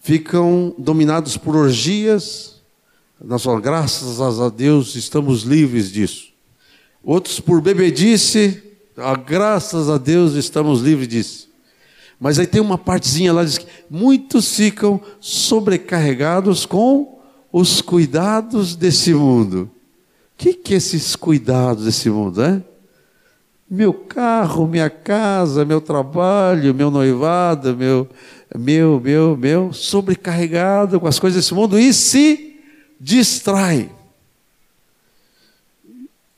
[0.00, 2.60] ficam dominados por orgias,
[3.22, 6.30] nós falamos, graças a Deus estamos livres disso.
[7.02, 8.62] Outros por bebedice,
[9.02, 11.48] ah, graças a Deus estamos livres disso.
[12.18, 17.20] Mas aí tem uma partezinha lá diz que muitos ficam sobrecarregados com
[17.52, 19.70] os cuidados desse mundo
[20.40, 22.62] que que é esses cuidados desse mundo, é?
[23.68, 28.08] Meu carro, minha casa, meu trabalho, meu noivado, meu,
[28.56, 32.58] meu, meu, meu, sobrecarregado com as coisas desse mundo e se
[32.98, 33.92] distrai.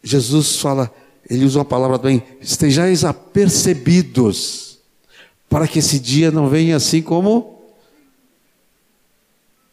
[0.02, 0.92] Jesus fala,
[1.28, 4.78] ele usa uma palavra também, estejais apercebidos,
[5.48, 7.62] para que esse dia não venha assim como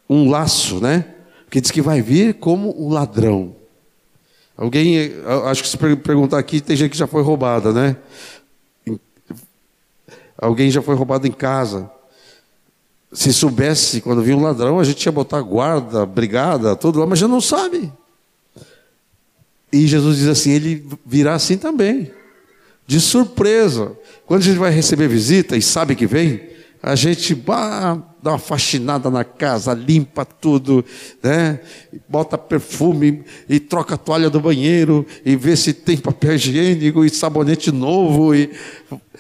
[0.10, 1.06] um laço, né?
[1.50, 3.56] Que diz que vai vir como um ladrão.
[4.58, 5.14] Alguém,
[5.46, 7.96] acho que se perguntar aqui, tem gente que já foi roubada, né?
[10.38, 11.90] Alguém já foi roubado em casa.
[13.12, 17.20] Se soubesse, quando vinha um ladrão, a gente ia botar guarda, brigada, tudo lá, mas
[17.20, 17.92] já não sabe.
[19.72, 22.12] E Jesus diz assim: ele virá assim também,
[22.88, 23.94] de surpresa.
[24.26, 26.42] Quando a gente vai receber visita e sabe que vem,
[26.82, 30.84] a gente bah, dá uma faxinada na casa, limpa tudo,
[31.22, 31.60] né?
[32.08, 37.10] bota perfume e troca a toalha do banheiro e vê se tem papel higiênico e
[37.10, 38.50] sabonete novo e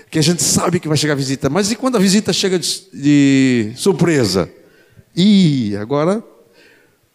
[0.09, 1.49] que a gente sabe que vai chegar a visita.
[1.49, 4.49] Mas e quando a visita chega de, de surpresa?
[5.15, 6.23] E agora,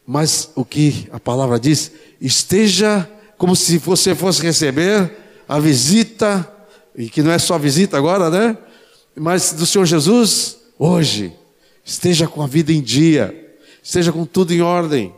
[0.07, 1.91] mas o que a palavra diz?
[2.21, 5.17] Esteja como se você fosse receber
[5.49, 6.51] a visita,
[6.97, 8.57] e que não é só visita agora, né?
[9.15, 11.33] Mas do Senhor Jesus, hoje,
[11.85, 15.15] esteja com a vida em dia, esteja com tudo em ordem.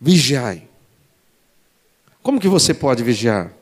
[0.00, 0.68] Vigiai.
[2.22, 3.52] Como que você pode vigiar?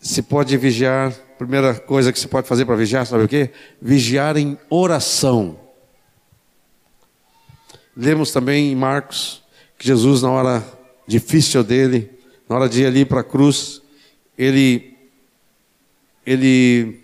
[0.00, 3.50] Se pode vigiar, primeira coisa que você pode fazer para vigiar, sabe o quê?
[3.80, 5.58] Vigiar em oração.
[7.96, 9.42] Lemos também em Marcos
[9.80, 10.62] que Jesus, na hora
[11.06, 12.10] difícil dele,
[12.46, 13.80] na hora de ir ali para a cruz,
[14.36, 14.94] ele,
[16.24, 17.00] ele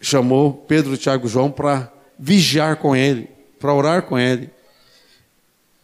[0.00, 4.50] chamou Pedro, Tiago e João para vigiar com ele, para orar com ele.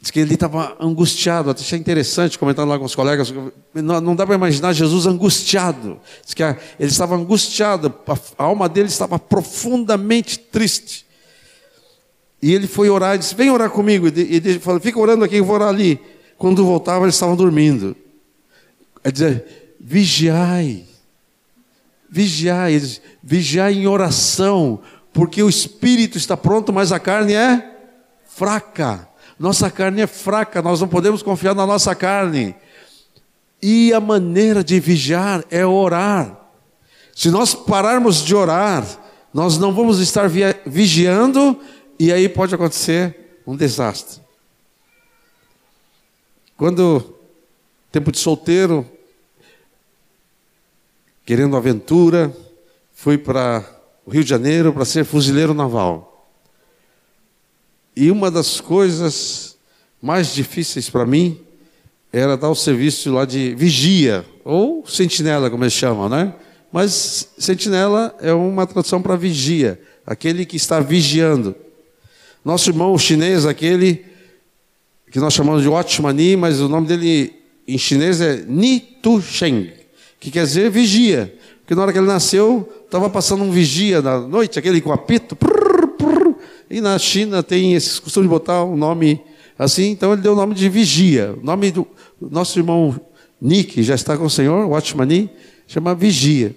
[0.00, 3.34] Diz que ele estava angustiado, até achei interessante, comentando lá com os colegas,
[3.74, 5.98] não, não dá para imaginar Jesus angustiado.
[6.24, 7.92] Diz que ele estava angustiado,
[8.38, 11.09] a alma dele estava profundamente triste.
[12.42, 14.08] E ele foi orar e disse: Vem orar comigo.
[14.08, 16.00] E ele falou: Fica orando aqui, eu vou orar ali.
[16.38, 17.94] Quando voltava, eles estavam dormindo.
[19.04, 20.86] É dizer, vigiai.
[22.08, 22.80] Vigiai.
[23.22, 24.80] Vigiai em oração,
[25.12, 27.76] porque o espírito está pronto, mas a carne é
[28.26, 29.06] fraca.
[29.38, 32.54] Nossa carne é fraca, nós não podemos confiar na nossa carne.
[33.62, 36.38] E a maneira de vigiar é orar.
[37.14, 38.84] Se nós pararmos de orar,
[39.32, 40.28] nós não vamos estar
[40.64, 41.58] vigiando
[42.00, 44.22] e aí pode acontecer um desastre.
[46.56, 47.14] Quando
[47.92, 48.90] tempo de solteiro,
[51.26, 52.34] querendo aventura,
[52.94, 53.62] fui para
[54.06, 56.26] o Rio de Janeiro para ser fuzileiro naval.
[57.94, 59.58] E uma das coisas
[60.00, 61.38] mais difíceis para mim
[62.10, 66.34] era dar o serviço lá de vigia, ou sentinela, como eles chamam, né?
[66.72, 71.54] Mas sentinela é uma tradução para vigia, aquele que está vigiando.
[72.44, 74.04] Nosso irmão chinês, aquele
[75.10, 77.34] que nós chamamos de Watchmani, mas o nome dele
[77.66, 79.70] em chinês é Ni Tu Sheng,
[80.18, 81.34] que quer dizer vigia.
[81.60, 85.36] Porque na hora que ele nasceu, estava passando um vigia na noite, aquele com apito.
[85.36, 85.70] Prrr,
[86.70, 89.20] e na China tem esse costume de botar um nome
[89.58, 91.34] assim, então ele deu o nome de vigia.
[91.40, 91.86] O nome do
[92.20, 92.98] nosso irmão
[93.40, 95.28] Nick, já está com o Senhor, Watchmani,
[95.66, 96.54] chama vigia.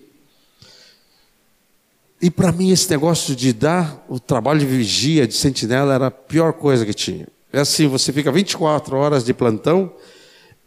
[2.23, 6.11] E para mim esse negócio de dar o trabalho de vigia, de sentinela, era a
[6.11, 7.27] pior coisa que tinha.
[7.51, 9.91] É assim, você fica 24 horas de plantão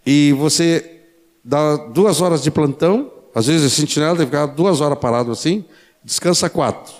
[0.05, 1.01] e você
[1.43, 5.65] dá duas horas de plantão, às vezes o sentinela deve ficar duas horas parado assim,
[6.05, 6.93] descansa quatro.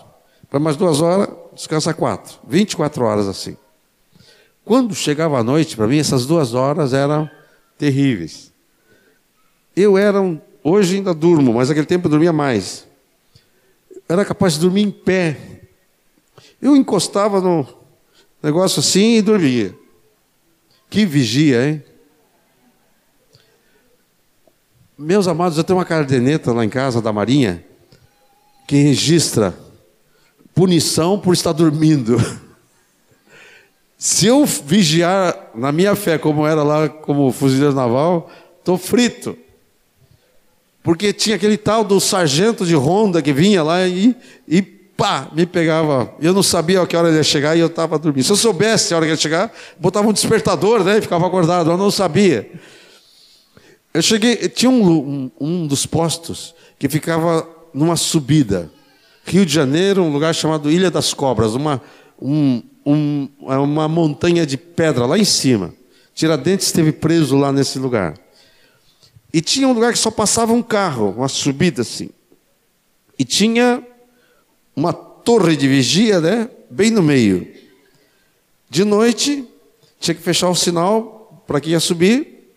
[0.49, 2.39] Para mais duas horas, descansa quatro.
[2.49, 3.59] 24 horas assim.
[4.65, 7.29] Quando chegava a noite, para mim, essas duas horas eram
[7.77, 8.51] terríveis.
[9.77, 12.86] Eu era, um, hoje ainda durmo, mas naquele tempo eu dormia mais
[14.09, 15.37] era capaz de dormir em pé.
[16.61, 17.67] Eu encostava no
[18.43, 19.75] negócio assim e dormia.
[20.89, 21.85] Que vigia, hein?
[24.97, 27.65] Meus amados, eu tenho uma caderneta lá em casa da Marinha
[28.67, 29.55] que registra
[30.55, 32.17] punição por estar dormindo.
[33.99, 39.37] Se eu vigiar na minha fé, como era lá como fuzileiro naval, estou frito.
[40.87, 44.15] Porque tinha aquele tal do sargento de ronda que vinha lá e,
[44.47, 46.15] e pá, me pegava.
[46.21, 48.23] Eu não sabia a que hora ele ia chegar e eu estava dormindo.
[48.25, 50.99] Se eu soubesse a hora que ele ia chegar, botava um despertador, né?
[50.99, 51.73] E ficava acordado.
[51.73, 52.49] Eu não sabia.
[53.93, 58.71] Eu cheguei, tinha um, um, um dos postos que ficava numa subida.
[59.25, 61.83] Rio de Janeiro, um lugar chamado Ilha das Cobras, uma,
[62.23, 65.75] um, um, é uma montanha de pedra lá em cima.
[66.15, 68.15] Tiradentes esteve preso lá nesse lugar.
[69.37, 72.09] E tinha um lugar que só passava um carro, uma subida assim.
[73.19, 73.87] E tinha
[74.75, 76.49] uma torre de vigia, né?
[76.71, 77.47] Bem no meio.
[78.71, 79.47] De noite,
[80.01, 82.51] tinha que fechar o sinal para quem ia subir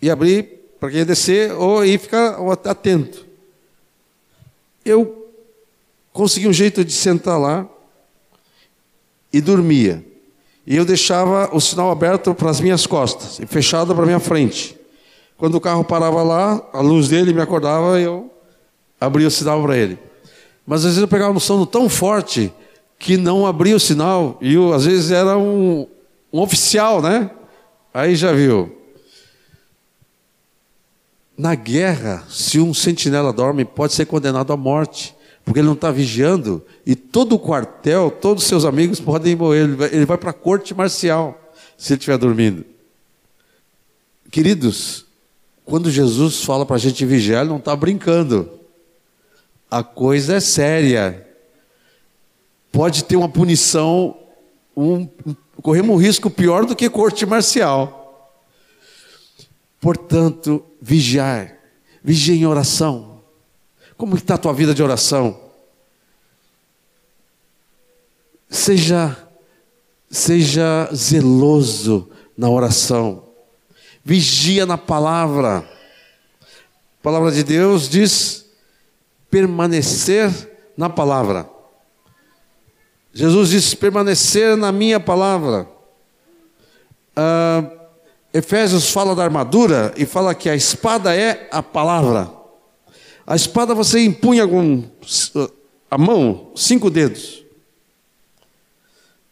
[0.00, 3.26] e abrir para quem ia descer ou ir ficar atento.
[4.82, 5.30] Eu
[6.14, 7.68] consegui um jeito de sentar lá
[9.30, 10.02] e dormia.
[10.66, 14.18] E eu deixava o sinal aberto para as minhas costas e fechado para a minha
[14.18, 14.79] frente.
[15.40, 18.30] Quando o carro parava lá, a luz dele me acordava e eu
[19.00, 19.98] abria o sinal para ele.
[20.66, 22.52] Mas às vezes eu pegava um sono tão forte
[22.98, 25.88] que não abria o sinal e eu, às vezes era um,
[26.30, 27.30] um oficial, né?
[27.94, 28.76] Aí já viu.
[31.38, 35.90] Na guerra, se um sentinela dorme, pode ser condenado à morte, porque ele não está
[35.90, 39.62] vigiando, e todo o quartel, todos os seus amigos podem morrer.
[39.62, 42.62] Ele vai, ele vai para a corte marcial, se ele estiver dormindo.
[44.30, 45.08] Queridos,
[45.70, 48.58] quando Jesus fala para a gente vigiar, ele não está brincando.
[49.70, 51.24] A coisa é séria.
[52.72, 54.18] Pode ter uma punição,
[54.76, 55.06] um,
[55.62, 58.34] corremos um risco pior do que corte marcial.
[59.80, 61.56] Portanto, vigiar,
[62.02, 63.22] vigia em oração.
[63.96, 65.40] Como está a tua vida de oração?
[68.48, 69.16] Seja,
[70.10, 73.29] seja zeloso na oração.
[74.04, 75.58] Vigia na palavra.
[75.58, 78.46] A palavra de Deus diz
[79.30, 80.30] permanecer
[80.76, 81.48] na palavra.
[83.12, 85.68] Jesus disse permanecer na minha palavra.
[87.16, 87.64] Ah,
[88.32, 92.30] Efésios fala da armadura e fala que a espada é a palavra.
[93.26, 94.84] A espada você impunha com
[95.90, 97.44] a mão, cinco dedos.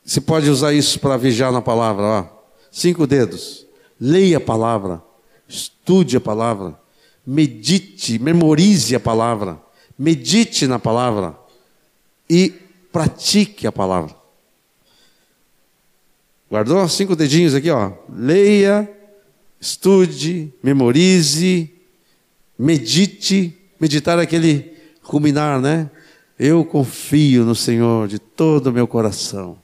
[0.05, 2.25] Você pode usar isso para vigiar na palavra, ó.
[2.71, 3.68] Cinco dedos.
[4.01, 5.03] Leia a palavra,
[5.49, 6.79] estude a palavra,
[7.27, 9.61] medite, memorize a palavra,
[9.99, 11.37] medite na palavra
[12.31, 12.53] e
[12.93, 14.15] pratique a palavra.
[16.51, 17.93] Guardou cinco dedinhos aqui, ó.
[18.09, 18.91] Leia,
[19.61, 21.71] estude, memorize,
[22.59, 23.55] medite.
[23.79, 24.73] Meditar é aquele
[25.03, 25.91] ruminar, né?
[26.39, 29.59] Eu confio no Senhor de todo o meu coração.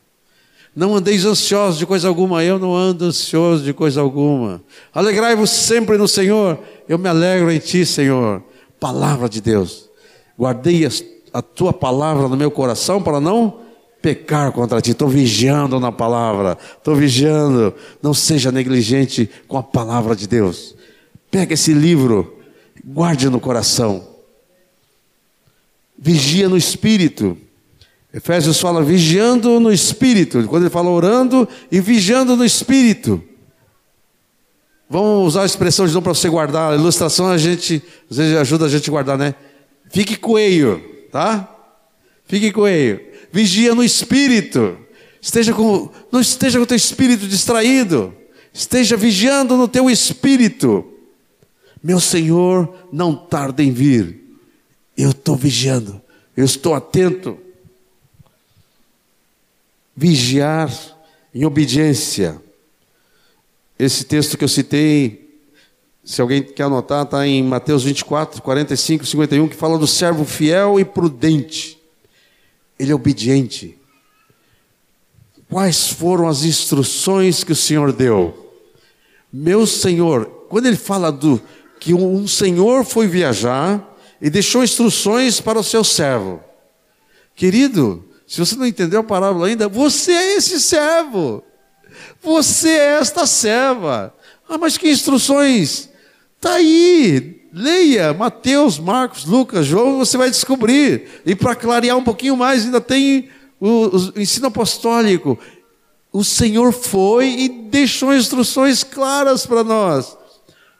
[0.74, 4.60] Não andeis ansiosos de coisa alguma, eu não ando ansioso de coisa alguma.
[4.92, 6.58] Alegrai-vos sempre no Senhor,
[6.88, 8.42] eu me alegro em ti, Senhor.
[8.80, 9.88] Palavra de Deus.
[10.36, 10.86] Guardei
[11.32, 13.60] a tua palavra no meu coração para não
[14.02, 14.90] pecar contra ti.
[14.90, 17.72] Estou vigiando na palavra, estou vigiando.
[18.02, 20.74] Não seja negligente com a palavra de Deus.
[21.30, 22.36] Pega esse livro,
[22.84, 24.06] guarde no coração.
[25.96, 27.38] Vigia no espírito.
[28.14, 30.46] Efésios fala vigiando no espírito.
[30.46, 33.22] Quando ele fala orando e vigiando no espírito.
[34.88, 36.72] Vamos usar a expressão de novo para você guardar.
[36.72, 39.34] A ilustração a gente, às vezes ajuda a gente a guardar, né?
[39.90, 41.50] Fique coelho, tá?
[42.26, 44.78] Fique coelho vigia no espírito.
[45.20, 48.14] Esteja com, não esteja com o teu espírito distraído.
[48.52, 50.84] Esteja vigiando no teu espírito.
[51.82, 54.38] Meu Senhor não tarda em vir.
[54.96, 56.00] Eu estou vigiando.
[56.36, 57.36] Eu estou atento.
[59.97, 60.70] Vigiar
[61.34, 62.40] em obediência.
[63.78, 65.38] Esse texto que eu citei,
[66.05, 70.78] se alguém quer anotar, está em Mateus 24, 45, 51, que fala do servo fiel
[70.78, 71.84] e prudente
[72.78, 73.78] ele é obediente.
[75.49, 78.53] Quais foram as instruções que o Senhor deu?
[79.32, 81.40] Meu Senhor, quando ele fala do
[81.80, 86.40] que um senhor foi viajar e deixou instruções para o seu servo.
[87.34, 91.42] Querido, se você não entendeu a parábola ainda, você é esse servo.
[92.22, 94.14] Você é esta serva.
[94.48, 95.90] Ah, mas que instruções?
[96.36, 101.22] Está aí, Leia Mateus, Marcos, Lucas, João, você vai descobrir.
[101.24, 103.28] E para clarear um pouquinho mais, ainda tem
[103.60, 105.38] o, o, ensino apostólico.
[106.12, 110.16] O Senhor foi e deixou instruções claras para nós.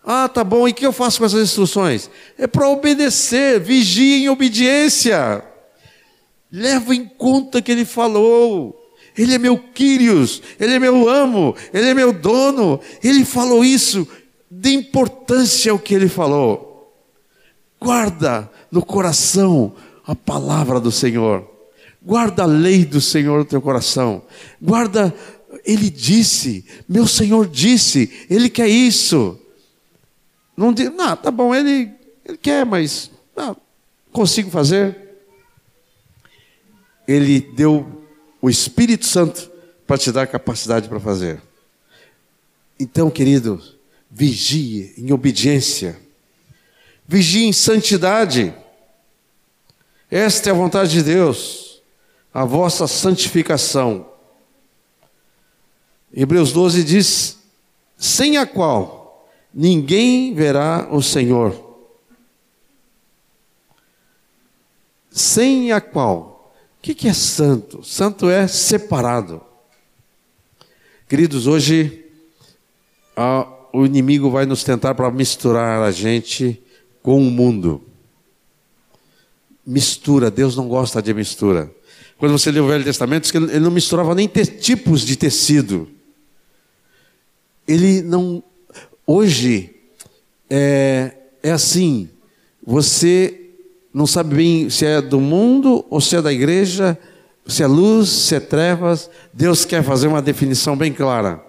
[0.05, 2.11] Ah, tá bom, e o que eu faço com essas instruções?
[2.36, 5.42] É para obedecer, vigie em obediência.
[6.57, 8.81] Leva em conta que ele falou.
[9.19, 12.81] Ele é meu Quírios, ele é meu amo, ele é meu dono.
[13.03, 14.07] Ele falou isso,
[14.57, 16.97] Dê importância ao que ele falou.
[17.81, 19.75] Guarda no coração
[20.07, 21.45] a palavra do Senhor.
[22.01, 24.23] Guarda a lei do Senhor no teu coração.
[24.63, 25.13] Guarda,
[25.65, 29.37] ele disse, meu Senhor disse, ele quer isso.
[30.57, 31.91] Não diz, não, tá bom, ele,
[32.25, 33.57] ele quer, mas não,
[34.13, 35.04] consigo fazer.
[37.07, 38.07] Ele deu
[38.41, 39.51] o Espírito Santo
[39.87, 41.41] para te dar capacidade para fazer.
[42.79, 43.77] Então, queridos,
[44.11, 46.01] vigie em obediência,
[47.07, 48.55] vigie em santidade.
[50.11, 51.83] Esta é a vontade de Deus,
[52.33, 54.11] a vossa santificação.
[56.13, 57.39] Hebreus 12 diz:
[57.97, 61.63] sem a qual ninguém verá o Senhor.
[65.11, 66.34] Sem a qual
[66.85, 67.82] que, que é santo?
[67.82, 69.41] Santo é separado.
[71.09, 72.05] Queridos, hoje
[73.16, 76.62] a, o inimigo vai nos tentar para misturar a gente
[77.03, 77.82] com o mundo.
[79.66, 81.74] Mistura, Deus não gosta de mistura.
[82.18, 85.89] Quando você lê o Velho Testamento, ele não misturava nem tipos de tecido.
[87.66, 88.45] Ele não.
[89.07, 89.74] Hoje
[90.51, 92.11] é, é assim:
[92.62, 93.43] você
[93.95, 96.99] não sabe bem se é do mundo ou se é da igreja,
[97.47, 99.09] se é luz, se é trevas.
[99.32, 101.40] Deus quer fazer uma definição bem clara.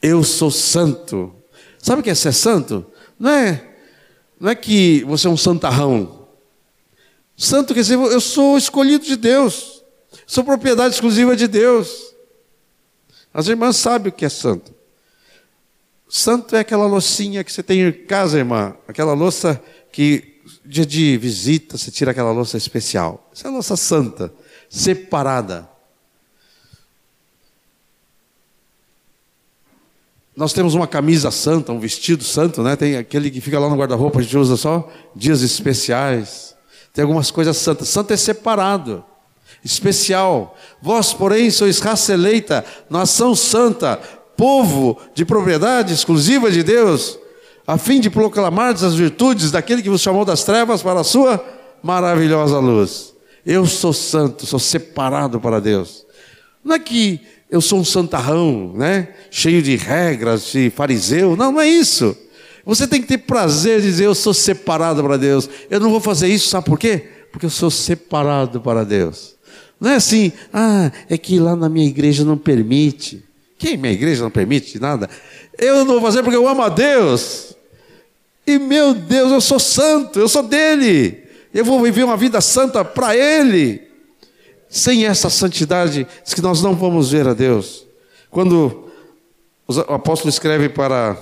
[0.00, 1.34] Eu sou santo.
[1.78, 2.86] Sabe o que é ser santo?
[3.18, 3.62] Não é,
[4.40, 6.26] não é que você é um santarrão.
[7.36, 9.84] Santo quer dizer, eu sou escolhido de Deus.
[10.26, 12.14] Sou propriedade exclusiva de Deus.
[13.32, 14.72] As irmãs sabem o que é santo.
[16.08, 18.74] Santo é aquela loucinha que você tem em casa, irmã.
[18.88, 19.62] Aquela louça
[19.92, 20.33] que
[20.64, 23.28] dia de visita, você tira aquela louça especial.
[23.32, 24.32] Essa é a louça santa,
[24.68, 25.68] separada.
[30.36, 32.74] Nós temos uma camisa santa, um vestido santo, né?
[32.74, 36.56] Tem aquele que fica lá no guarda-roupa, a gente usa só dias especiais.
[36.92, 37.88] Tem algumas coisas santas.
[37.88, 39.04] Santo é separado,
[39.64, 40.56] especial.
[40.82, 43.96] Vós, porém, sois raça eleita, nação santa,
[44.36, 47.18] povo de propriedade exclusiva de Deus
[47.66, 51.42] a fim de proclamar as virtudes daquele que vos chamou das trevas para a sua
[51.82, 53.14] maravilhosa luz.
[53.44, 56.04] Eu sou santo, sou separado para Deus.
[56.62, 59.08] Não é que eu sou um santarrão, né?
[59.30, 61.36] Cheio de regras, de fariseu.
[61.36, 62.16] Não, não é isso.
[62.64, 65.48] Você tem que ter prazer de dizer, eu sou separado para Deus.
[65.68, 67.08] Eu não vou fazer isso, sabe por quê?
[67.30, 69.34] Porque eu sou separado para Deus.
[69.78, 73.22] Não é assim, ah, é que lá na minha igreja não permite.
[73.58, 75.08] Quem minha igreja não permite nada?
[75.58, 77.54] Eu não vou fazer porque eu amo a Deus.
[78.46, 81.24] E meu Deus, eu sou santo, eu sou dele.
[81.52, 83.82] Eu vou viver uma vida santa para ele.
[84.68, 87.86] Sem essa santidade, diz que nós não vamos ver a Deus.
[88.28, 88.90] Quando
[89.66, 91.16] o apóstolo escreve para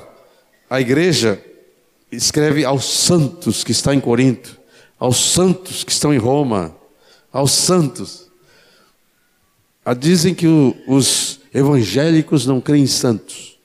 [0.71, 1.41] a igreja,
[2.11, 4.59] escreve aos santos que estão em Corinto,
[4.99, 6.75] aos santos que estão em Roma,
[7.31, 8.31] aos santos.
[9.85, 10.47] Ah, dizem que
[10.87, 13.59] os evangélicos não creem em santos.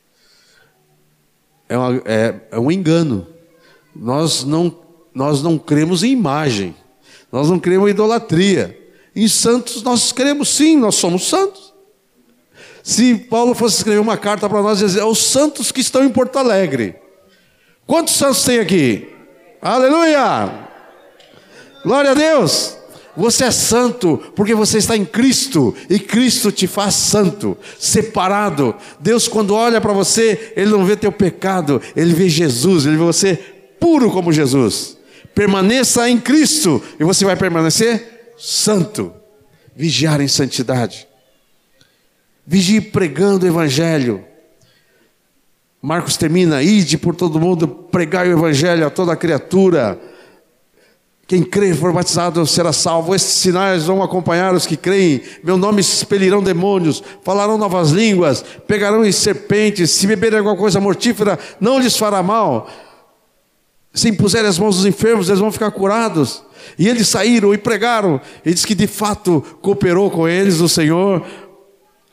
[1.69, 3.27] É, uma, é, é um engano.
[3.95, 4.75] Nós não,
[5.13, 6.75] nós não cremos em imagem,
[7.31, 8.77] nós não cremos em idolatria.
[9.15, 11.73] Em santos nós cremos sim, nós somos santos.
[12.83, 16.37] Se Paulo fosse escrever uma carta para nós, dizer, os santos que estão em Porto
[16.37, 16.95] Alegre.
[17.85, 19.09] Quantos santos tem aqui?
[19.61, 20.69] Aleluia!
[21.83, 22.76] Glória a Deus!
[23.17, 28.75] Você é santo porque você está em Cristo e Cristo te faz santo, separado.
[28.99, 33.03] Deus, quando olha para você, Ele não vê teu pecado, Ele vê Jesus, Ele vê
[33.03, 33.35] você
[33.79, 34.99] puro como Jesus.
[35.33, 39.11] Permaneça em Cristo e você vai permanecer santo.
[39.75, 41.07] Vigiar em santidade.
[42.45, 44.23] Vigie pregando o Evangelho.
[45.81, 49.99] Marcos termina: ide por todo mundo, pregai o Evangelho a toda criatura.
[51.27, 53.13] Quem crer for batizado será salvo.
[53.13, 55.21] Estes sinais vão acompanhar os que creem.
[55.43, 59.91] Meu nome expelirão demônios, falarão novas línguas, pegarão em serpentes.
[59.91, 62.67] Se beberem alguma coisa mortífera, não lhes fará mal
[63.97, 66.43] se impuserem as mãos dos enfermos, eles vão ficar curados.
[66.77, 68.21] E eles saíram e pregaram.
[68.45, 71.25] E diz que de fato cooperou com eles o Senhor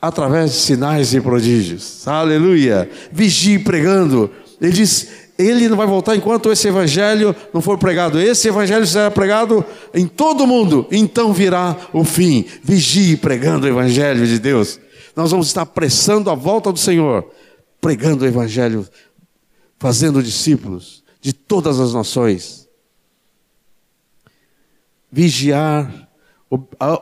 [0.01, 2.07] através de sinais e prodígios.
[2.07, 2.89] Aleluia.
[3.11, 4.31] Vigie pregando.
[4.59, 5.07] Ele diz:
[5.37, 8.19] ele não vai voltar enquanto esse evangelho não for pregado.
[8.19, 10.87] Esse evangelho será pregado em todo o mundo.
[10.91, 12.45] Então virá o fim.
[12.63, 14.79] Vigie pregando o evangelho de Deus.
[15.15, 17.29] Nós vamos estar pressando a volta do Senhor,
[17.81, 18.87] pregando o evangelho,
[19.77, 22.67] fazendo discípulos de todas as nações.
[25.11, 26.09] Vigiar,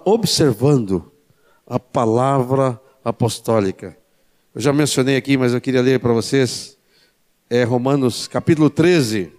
[0.05, 1.11] observando
[1.67, 3.97] a palavra apostólica.
[4.53, 6.77] Eu já mencionei aqui, mas eu queria ler para vocês.
[7.56, 9.32] É Romanos capítulo 13.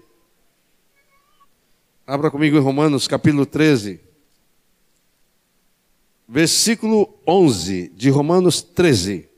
[2.07, 3.99] Abra comigo em Romanos capítulo 13.
[6.29, 9.29] Versículo 11 de Romanos 13.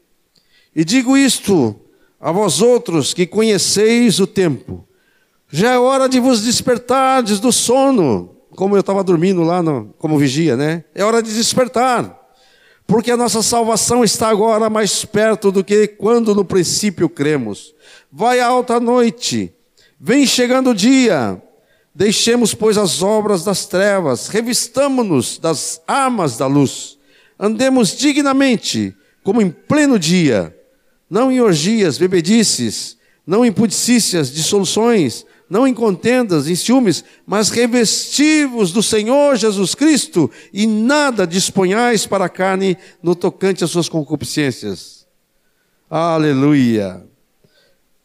[0.74, 1.74] E digo isto
[2.20, 4.86] a vós outros que conheceis o tempo,
[5.48, 10.18] já é hora de vos despertardes do sono, como eu estava dormindo lá no, como
[10.18, 10.84] vigia, né?
[10.94, 12.25] É hora de despertar,
[12.86, 17.74] porque a nossa salvação está agora mais perto do que quando no princípio cremos.
[18.10, 19.52] Vai a alta noite,
[20.00, 21.42] vem chegando o dia.
[21.94, 26.98] Deixemos, pois, as obras das trevas, revistamo-nos das armas da luz,
[27.38, 30.54] andemos dignamente, como em pleno dia,
[31.08, 38.72] não em orgias, bebedices, não em pudicícias, dissoluções, não em contendas, em ciúmes, mas revestivos
[38.72, 45.06] do Senhor Jesus Cristo e nada disponhais para a carne no tocante às suas concupiscências.
[45.88, 47.06] Aleluia.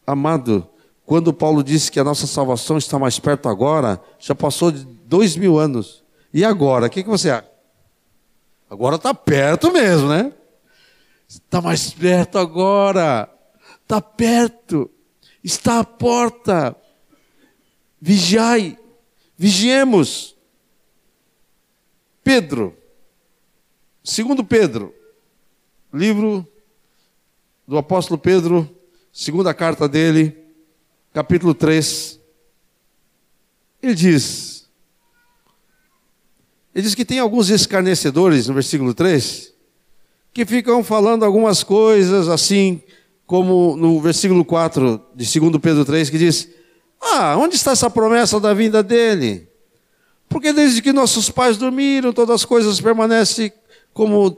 [0.05, 0.67] Amado,
[1.05, 5.35] quando Paulo disse que a nossa salvação está mais perto agora, já passou de dois
[5.35, 6.03] mil anos.
[6.33, 6.85] E agora?
[6.85, 7.49] O que, que você acha?
[8.69, 10.31] Agora está perto mesmo, né?
[11.27, 13.29] Está mais perto agora.
[13.81, 14.89] Está perto.
[15.43, 16.75] Está à porta.
[18.01, 18.77] Vigiai.
[19.37, 20.35] Vigiemos.
[22.23, 22.75] Pedro.
[24.03, 24.93] Segundo Pedro.
[25.93, 26.47] Livro
[27.67, 28.69] do apóstolo Pedro,
[29.13, 30.37] segunda carta dele,
[31.13, 32.19] capítulo 3.
[33.81, 34.69] Ele diz:
[36.73, 39.51] Ele diz que tem alguns escarnecedores no versículo 3
[40.33, 42.81] que ficam falando algumas coisas assim,
[43.25, 46.49] como no versículo 4 de 2 Pedro 3, que diz:
[47.01, 49.49] Ah, onde está essa promessa da vinda dele?
[50.29, 53.51] Porque desde que nossos pais dormiram, todas as coisas permanecem
[53.93, 54.37] como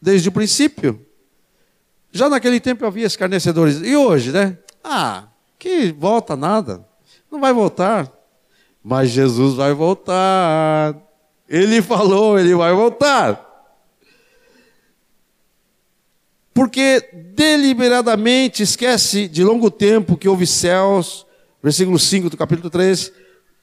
[0.00, 1.04] desde o princípio.
[2.10, 3.80] Já naquele tempo havia escarnecedores.
[3.82, 4.56] E hoje, né?
[4.82, 5.24] Ah,
[5.58, 6.86] que volta nada.
[7.30, 8.10] Não vai voltar.
[8.82, 10.96] Mas Jesus vai voltar.
[11.48, 13.44] Ele falou, ele vai voltar.
[16.52, 21.26] Porque deliberadamente esquece de longo tempo que houve céus,
[21.64, 23.10] versículo 5 do capítulo 3,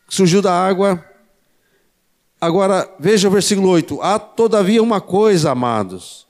[0.09, 1.05] surgiu da água.
[2.41, 6.25] Agora, veja o versículo 8: Há todavia uma coisa, amados,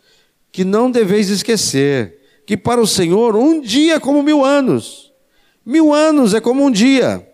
[0.51, 5.13] que não deveis esquecer: que para o Senhor um dia é como mil anos,
[5.65, 7.25] mil anos é como um dia.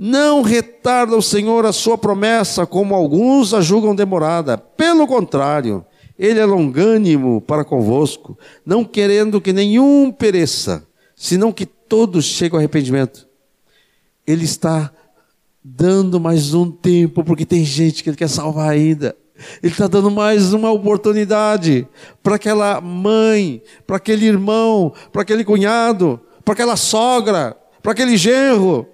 [0.00, 4.56] Não retarda o Senhor a sua promessa, como alguns a julgam demorada.
[4.56, 5.84] Pelo contrário,
[6.16, 10.86] ele é longânimo para convosco, não querendo que nenhum pereça,
[11.16, 13.27] senão que todos cheguem ao arrependimento.
[14.28, 14.92] Ele está
[15.64, 19.16] dando mais um tempo, porque tem gente que ele quer salvar ainda.
[19.62, 21.88] Ele está dando mais uma oportunidade
[22.22, 28.86] para aquela mãe, para aquele irmão, para aquele cunhado, para aquela sogra, para aquele genro.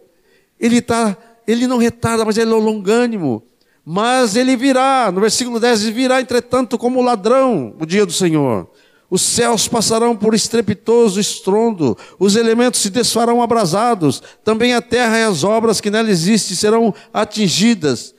[0.61, 1.17] Ele está,
[1.49, 3.43] ele não retarda, mas ele é longânimo.
[3.85, 8.71] Mas ele virá, no versículo 10, ele virá, entretanto, como ladrão, o dia do Senhor.
[9.15, 15.23] Os céus passarão por estrepitoso estrondo, os elementos se desfarão abrasados, também a terra e
[15.23, 18.13] as obras que nela existem serão atingidas.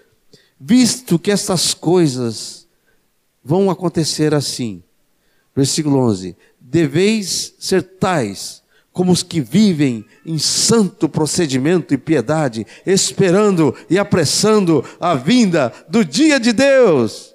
[0.58, 2.66] Visto que estas coisas
[3.44, 4.82] vão acontecer assim.
[5.54, 13.76] Versículo 11: Deveis ser tais como os que vivem em santo procedimento e piedade, esperando
[13.90, 17.35] e apressando a vinda do dia de Deus,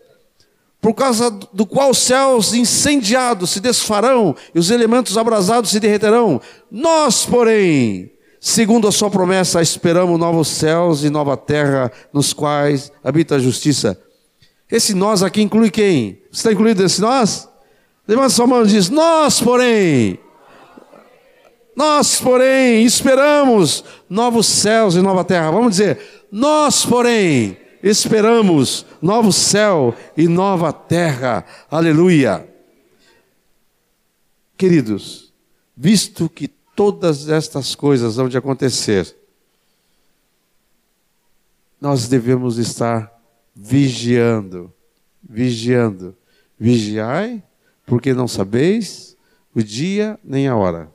[0.81, 6.41] por causa do qual os céus incendiados se desfarão e os elementos abrasados se derreterão.
[6.71, 13.37] Nós, porém, segundo a sua promessa, esperamos novos céus e nova terra, nos quais habita
[13.37, 14.01] a justiça.
[14.71, 16.23] Esse nós aqui inclui quem?
[16.33, 17.49] Está incluído nesse nós?
[18.09, 20.19] Levanta sua mão e diz: Nós, porém
[21.81, 25.51] nós, porém, esperamos novos céus e nova terra.
[25.51, 31.45] Vamos dizer, nós, porém, esperamos novo céu e nova terra.
[31.71, 32.49] Aleluia.
[34.57, 35.33] Queridos,
[35.77, 39.17] visto que todas estas coisas vão de acontecer,
[41.81, 43.11] nós devemos estar
[43.55, 44.73] vigiando,
[45.23, 46.17] vigiando.
[46.63, 47.43] Vigiai,
[47.87, 49.17] porque não sabeis
[49.55, 50.93] o dia nem a hora.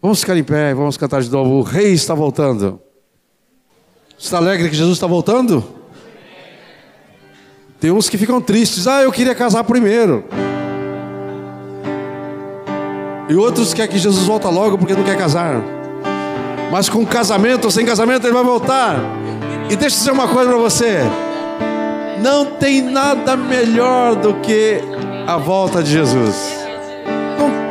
[0.00, 1.54] Vamos ficar em pé, vamos cantar de novo.
[1.54, 2.80] O Rei está voltando.
[4.22, 5.64] Está alegre que Jesus está voltando?
[7.80, 8.86] Tem uns que ficam tristes.
[8.86, 10.24] Ah, eu queria casar primeiro.
[13.28, 15.60] E outros querem que Jesus volta logo porque não quer casar.
[16.70, 18.94] Mas com casamento ou sem casamento ele vai voltar.
[19.68, 21.00] E deixa eu dizer uma coisa para você.
[22.22, 24.80] Não tem nada melhor do que
[25.26, 26.61] a volta de Jesus.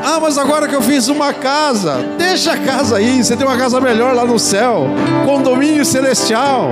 [0.03, 3.57] Ah, mas agora que eu fiz uma casa, deixa a casa aí, você tem uma
[3.57, 4.87] casa melhor lá no céu,
[5.25, 6.71] condomínio celestial.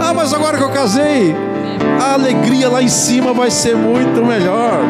[0.00, 1.34] Ah, mas agora que eu casei,
[2.00, 4.80] a alegria lá em cima vai ser muito melhor.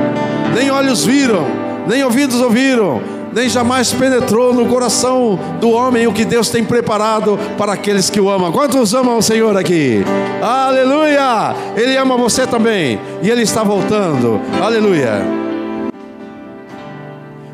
[0.55, 1.47] Nem olhos viram,
[1.87, 3.01] nem ouvidos ouviram,
[3.33, 8.21] nem jamais penetrou no coração do homem o que Deus tem preparado para aqueles que
[8.21, 8.53] o amam.
[8.53, 10.05] Quantos amam o Senhor aqui?
[10.43, 11.55] Aleluia!
[11.75, 14.39] Ele ama você também e ele está voltando.
[14.63, 15.48] Aleluia!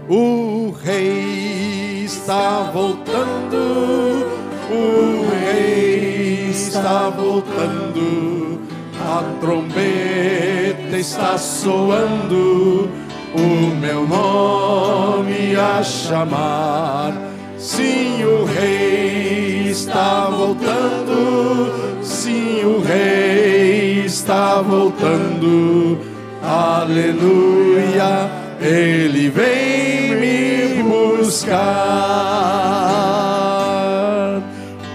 [0.09, 4.27] O rei está voltando,
[4.71, 8.61] o rei está voltando,
[9.01, 12.91] a trombeta está soando,
[13.35, 17.15] o meu nome a chamar.
[17.59, 21.73] Sim, o rei está voltando.
[22.03, 25.99] Sim, o Rei está voltando.
[26.43, 28.31] Aleluia,
[28.67, 31.61] Ele vem me buscar.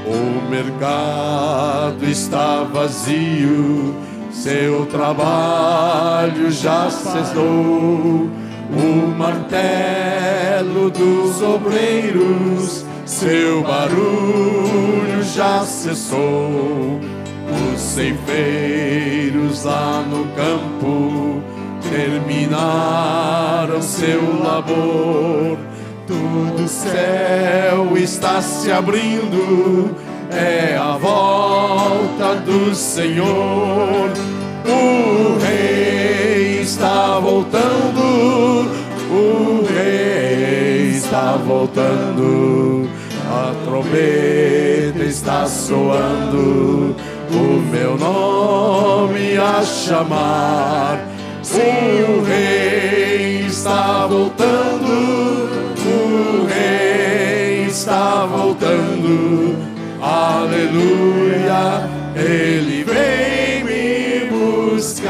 [0.08, 3.96] O mercado está vazio,
[4.32, 8.28] seu trabalho já cessou.
[8.72, 17.00] O martelo dos obreiros, seu barulho já cessou.
[17.72, 21.49] Os ceifeiros lá no campo
[21.90, 25.58] terminaram seu labor.
[26.08, 29.96] Todo céu está se abrindo,
[30.32, 34.12] é a volta do Senhor.
[34.66, 38.72] O Rei está voltando,
[39.12, 42.90] o Rei está voltando.
[43.32, 46.96] A trombeta está soando,
[47.32, 51.19] o meu nome a chamar.
[51.42, 55.48] O Rei está voltando,
[55.86, 59.56] o Rei está voltando.
[60.02, 65.08] Aleluia, Ele vem me buscar.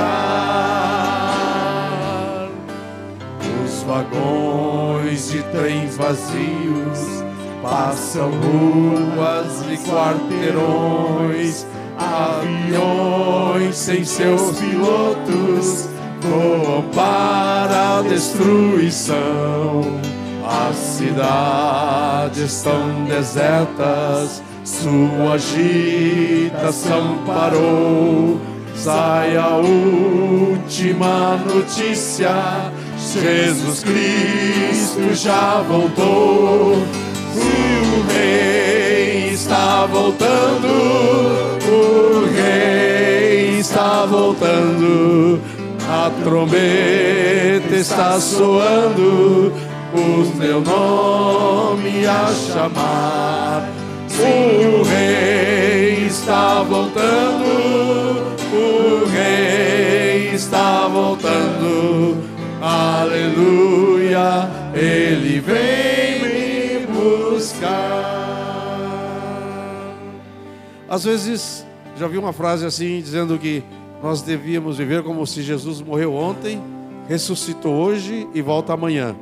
[3.66, 7.24] Os vagões de trens vazios
[7.64, 11.66] passam ruas e quarteirões,
[11.98, 15.90] aviões sem seus pilotos
[16.22, 20.00] voam para a destruição.
[20.46, 28.40] As cidades estão desertas, sua agitação parou.
[28.76, 32.32] Sai a última notícia:
[32.98, 36.78] Jesus Cristo já voltou.
[37.36, 40.68] O Rei está voltando,
[41.68, 45.59] o Rei está voltando.
[45.92, 49.52] A trombeta está soando,
[49.92, 53.68] o meu nome a chamar.
[54.20, 57.44] O Rei está voltando,
[58.54, 62.24] o Rei está voltando.
[62.62, 67.80] Aleluia, Ele vem me buscar.
[70.88, 71.66] Às vezes,
[71.98, 73.64] já vi uma frase assim dizendo que
[74.02, 76.62] nós devíamos viver como se Jesus morreu ontem,
[77.08, 79.16] ressuscitou hoje e volta amanhã.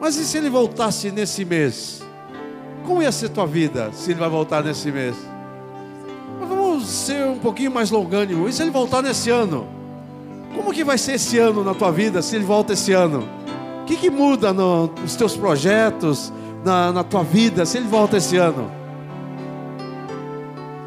[0.00, 2.02] Mas e se ele voltasse nesse mês?
[2.84, 5.14] Como ia ser tua vida se ele vai voltar nesse mês?
[6.40, 8.48] Mas vamos ser um pouquinho mais longânimo.
[8.48, 9.66] E se ele voltar nesse ano?
[10.54, 13.28] Como que vai ser esse ano na tua vida se ele volta esse ano?
[13.82, 16.32] O que, que muda no, nos teus projetos,
[16.64, 18.70] na, na tua vida, se ele volta esse ano?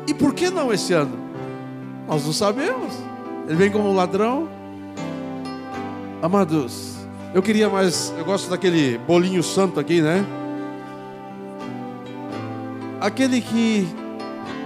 [0.08, 1.21] E por que não esse ano?
[2.08, 2.93] Nós não sabemos.
[3.47, 4.47] Ele vem como um ladrão.
[6.22, 6.97] Amados,
[7.34, 8.14] eu queria mais.
[8.18, 10.26] Eu gosto daquele bolinho santo aqui, né?
[12.99, 13.88] Aquele que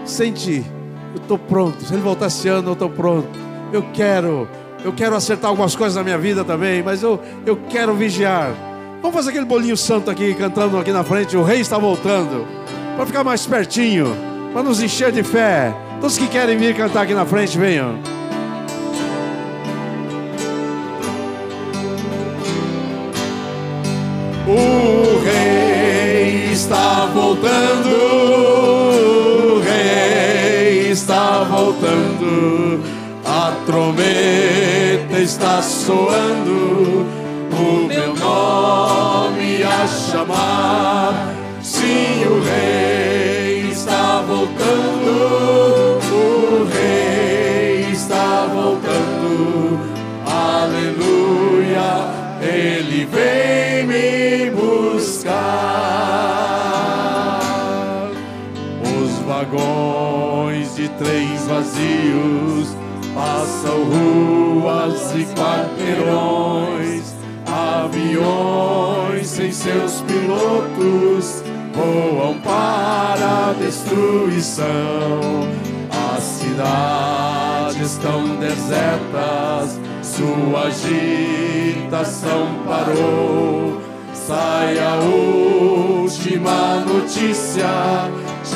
[0.04, 0.66] sente,
[1.14, 1.84] eu estou pronto.
[1.84, 3.30] Se ele voltar esse ano, eu estou pronto.
[3.72, 4.48] Eu quero,
[4.84, 8.54] eu quero acertar algumas coisas na minha vida também, mas eu, eu quero vigiar.
[9.02, 11.38] Vamos fazer aquele bolinho santo aqui, cantando aqui na frente.
[11.38, 12.46] O rei está voltando,
[12.96, 14.08] para ficar mais pertinho,
[14.52, 15.74] para nos encher de fé.
[16.06, 17.98] Todos que querem vir cantar aqui na frente, venham.
[24.48, 27.90] O rei está voltando,
[29.56, 32.84] o rei está voltando,
[33.26, 37.08] a trombeta está soando,
[37.52, 41.34] o meu nome a chamar.
[41.64, 44.95] Sim, o rei está voltando,
[60.98, 62.76] trens vazios
[63.14, 67.16] passam ruas e quarteirões,
[67.46, 71.44] aviões sem seus pilotos
[71.74, 74.66] voam para a destruição.
[76.16, 83.82] As cidades estão desertas, sua agitação parou.
[84.14, 87.68] Sai a última notícia: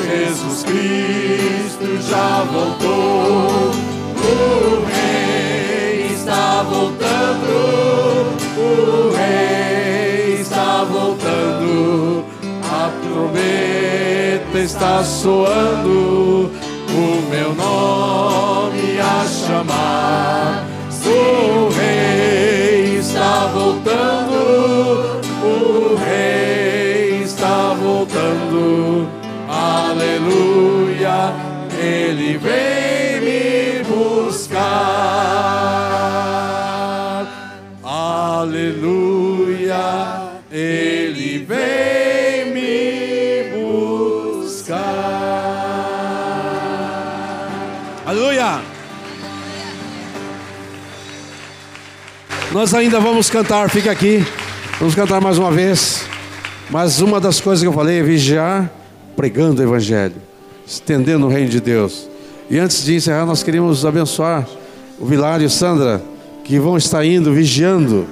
[0.04, 3.70] Jesus Cristo já voltou.
[4.16, 7.50] O Rei está voltando,
[8.56, 12.24] o Rei está voltando.
[12.72, 16.50] A trombeta está soando
[16.90, 20.70] o meu nome a chamar.
[21.10, 29.19] O rei está voltando, o rei está voltando.
[29.90, 31.34] Aleluia,
[31.76, 34.60] ele vem me buscar.
[37.82, 38.86] Aleluia,
[40.48, 44.78] ele vem me buscar.
[48.06, 48.60] Aleluia.
[52.52, 54.24] Nós ainda vamos cantar, fica aqui.
[54.78, 56.08] Vamos cantar mais uma vez.
[56.70, 58.70] Mas uma das coisas que eu falei é vigiar
[59.20, 60.16] pregando o Evangelho,
[60.66, 62.08] estendendo o reino de Deus.
[62.48, 64.48] E antes de encerrar, nós queríamos abençoar
[64.98, 66.02] o Vilário e Sandra,
[66.42, 68.06] que vão estar indo, vigiando,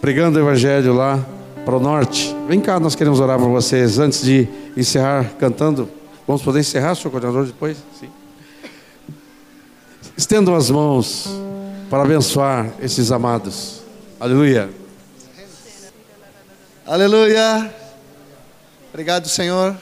[0.00, 1.24] pregando o Evangelho lá
[1.64, 2.34] para o norte.
[2.48, 5.88] Vem cá, nós queremos orar por vocês antes de encerrar cantando.
[6.26, 7.76] Vamos poder encerrar, senhor coordenador, depois?
[8.00, 8.08] Sim.
[10.16, 11.28] Estendam as mãos
[11.88, 13.82] para abençoar esses amados.
[14.18, 14.68] Aleluia.
[16.84, 17.72] Aleluia.
[18.92, 19.76] Obrigado, Senhor.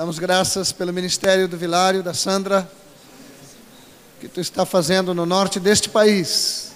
[0.00, 2.66] Damos graças pelo ministério do Vilário, da Sandra,
[4.18, 6.72] que tu está fazendo no norte deste país.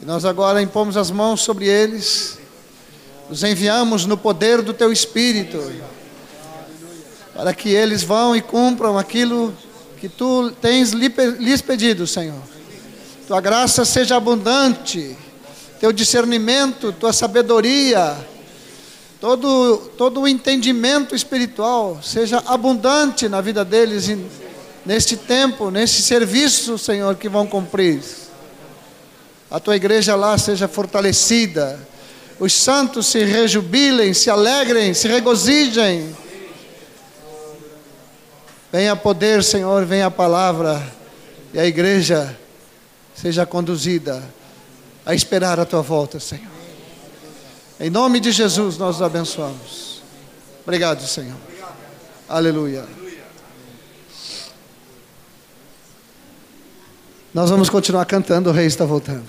[0.00, 2.38] E nós agora impomos as mãos sobre eles,
[3.28, 5.58] os enviamos no poder do teu Espírito,
[7.34, 9.52] para que eles vão e cumpram aquilo
[9.98, 12.40] que tu tens lhes pedido, Senhor.
[13.26, 15.16] Tua graça seja abundante,
[15.80, 18.16] teu discernimento, tua sabedoria,
[19.22, 24.10] todo, todo o entendimento espiritual seja abundante na vida deles
[24.84, 28.02] neste tempo, neste serviço, Senhor, que vão cumprir.
[29.48, 31.78] A tua igreja lá seja fortalecida,
[32.40, 36.16] os santos se rejubilem, se alegrem, se regozijem.
[38.72, 40.82] Venha poder, Senhor, venha a palavra
[41.54, 42.36] e a igreja
[43.14, 44.20] seja conduzida
[45.06, 46.61] a esperar a tua volta, Senhor.
[47.82, 50.04] Em nome de Jesus nós os abençoamos.
[50.62, 51.36] Obrigado, Senhor.
[52.28, 52.86] Aleluia.
[57.34, 59.26] Nós vamos continuar cantando, o rei está voltando.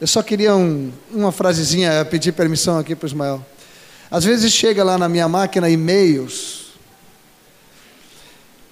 [0.00, 3.44] Eu só queria um, uma frasezinha, pedir permissão aqui para o Ismael.
[4.08, 6.74] Às vezes chega lá na minha máquina e-mails.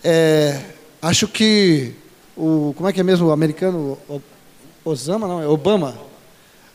[0.05, 0.63] É,
[1.03, 1.95] acho que
[2.37, 2.73] o.
[2.77, 3.99] Como é que é mesmo o americano?
[4.09, 4.23] O,
[4.85, 5.99] Osama, não, é Obama.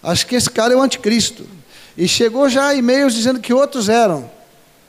[0.04, 1.61] Acho que esse cara é o anticristo.
[1.98, 4.30] E chegou já e-mails dizendo que outros eram.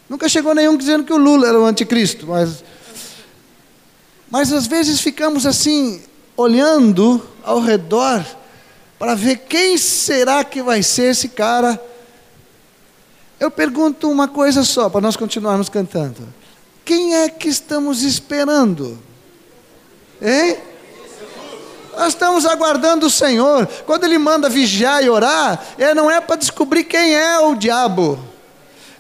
[0.09, 2.63] Nunca chegou nenhum dizendo que o Lula era o anticristo, mas.
[4.31, 6.03] Mas às vezes ficamos assim,
[6.37, 8.25] olhando ao redor,
[8.99, 11.83] para ver quem será que vai ser esse cara.
[13.39, 16.23] Eu pergunto uma coisa só, para nós continuarmos cantando:
[16.85, 18.99] quem é que estamos esperando?
[20.21, 20.72] Hein?
[21.97, 23.67] Nós estamos aguardando o Senhor.
[23.87, 28.19] Quando Ele manda vigiar e orar, é, não é para descobrir quem é o diabo.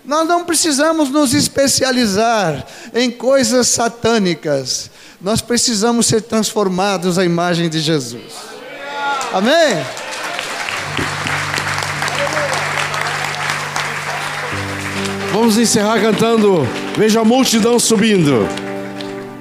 [0.04, 4.90] Nós não precisamos nos especializar em coisas satânicas.
[5.20, 8.22] Nós precisamos ser transformados à imagem de Jesus.
[9.32, 9.84] Amém?
[15.32, 16.66] Vamos encerrar cantando.
[16.96, 18.46] Vejo a multidão subindo.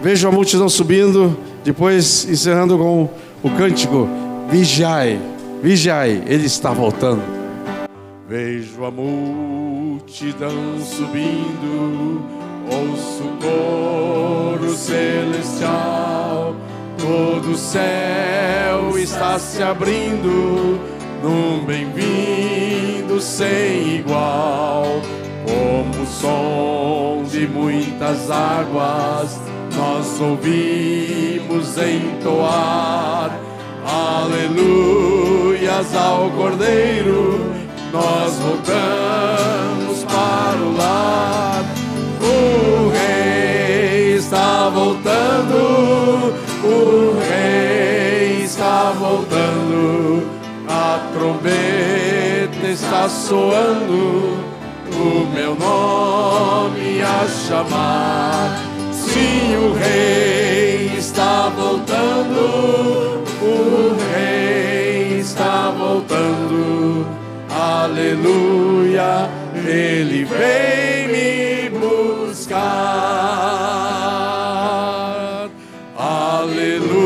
[0.01, 1.37] Vejo a multidão subindo.
[1.63, 3.09] Depois encerrando com
[3.43, 4.07] o cântico
[4.49, 5.17] Vigiai,
[5.63, 7.23] vigiai, ele está voltando.
[8.27, 12.21] Vejo a multidão subindo,
[12.69, 16.53] ouço o coro celestial,
[16.97, 20.77] todo o céu está se abrindo,
[21.23, 24.85] num bem-vindo sem igual,
[25.45, 29.50] como o som de muitas águas
[29.81, 33.31] nós ouvimos entoar
[33.83, 37.51] aleluias ao Cordeiro,
[37.91, 41.65] nós voltamos para o lar.
[42.21, 50.27] O Rei está voltando, o Rei está voltando,
[50.69, 54.37] a trombeta está soando,
[54.93, 58.70] o meu nome a chamar
[59.21, 67.05] Sim, o rei está voltando, o rei está voltando,
[67.47, 72.57] aleluia, ele vem me buscar,
[75.95, 76.99] aleluia,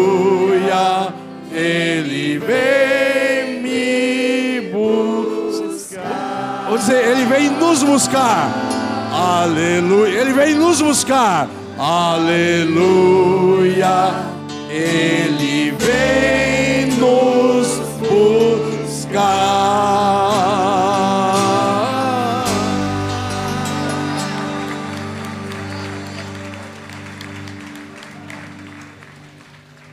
[1.51, 6.67] ele vem me buscar.
[6.69, 8.49] Vou dizer, ele vem nos buscar.
[9.11, 10.19] Aleluia.
[10.19, 11.47] Ele vem nos buscar.
[11.77, 13.15] Aleluia.
[14.69, 17.67] Ele vem nos
[17.99, 19.25] buscar.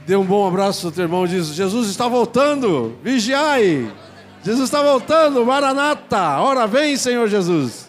[0.07, 1.27] Dê um bom abraço ao teu irmão.
[1.27, 2.97] Diz: Jesus está voltando.
[3.03, 3.91] Vigiai.
[4.45, 5.45] Jesus está voltando.
[5.45, 6.39] Maranata.
[6.41, 7.82] Ora vem, Senhor Jesus.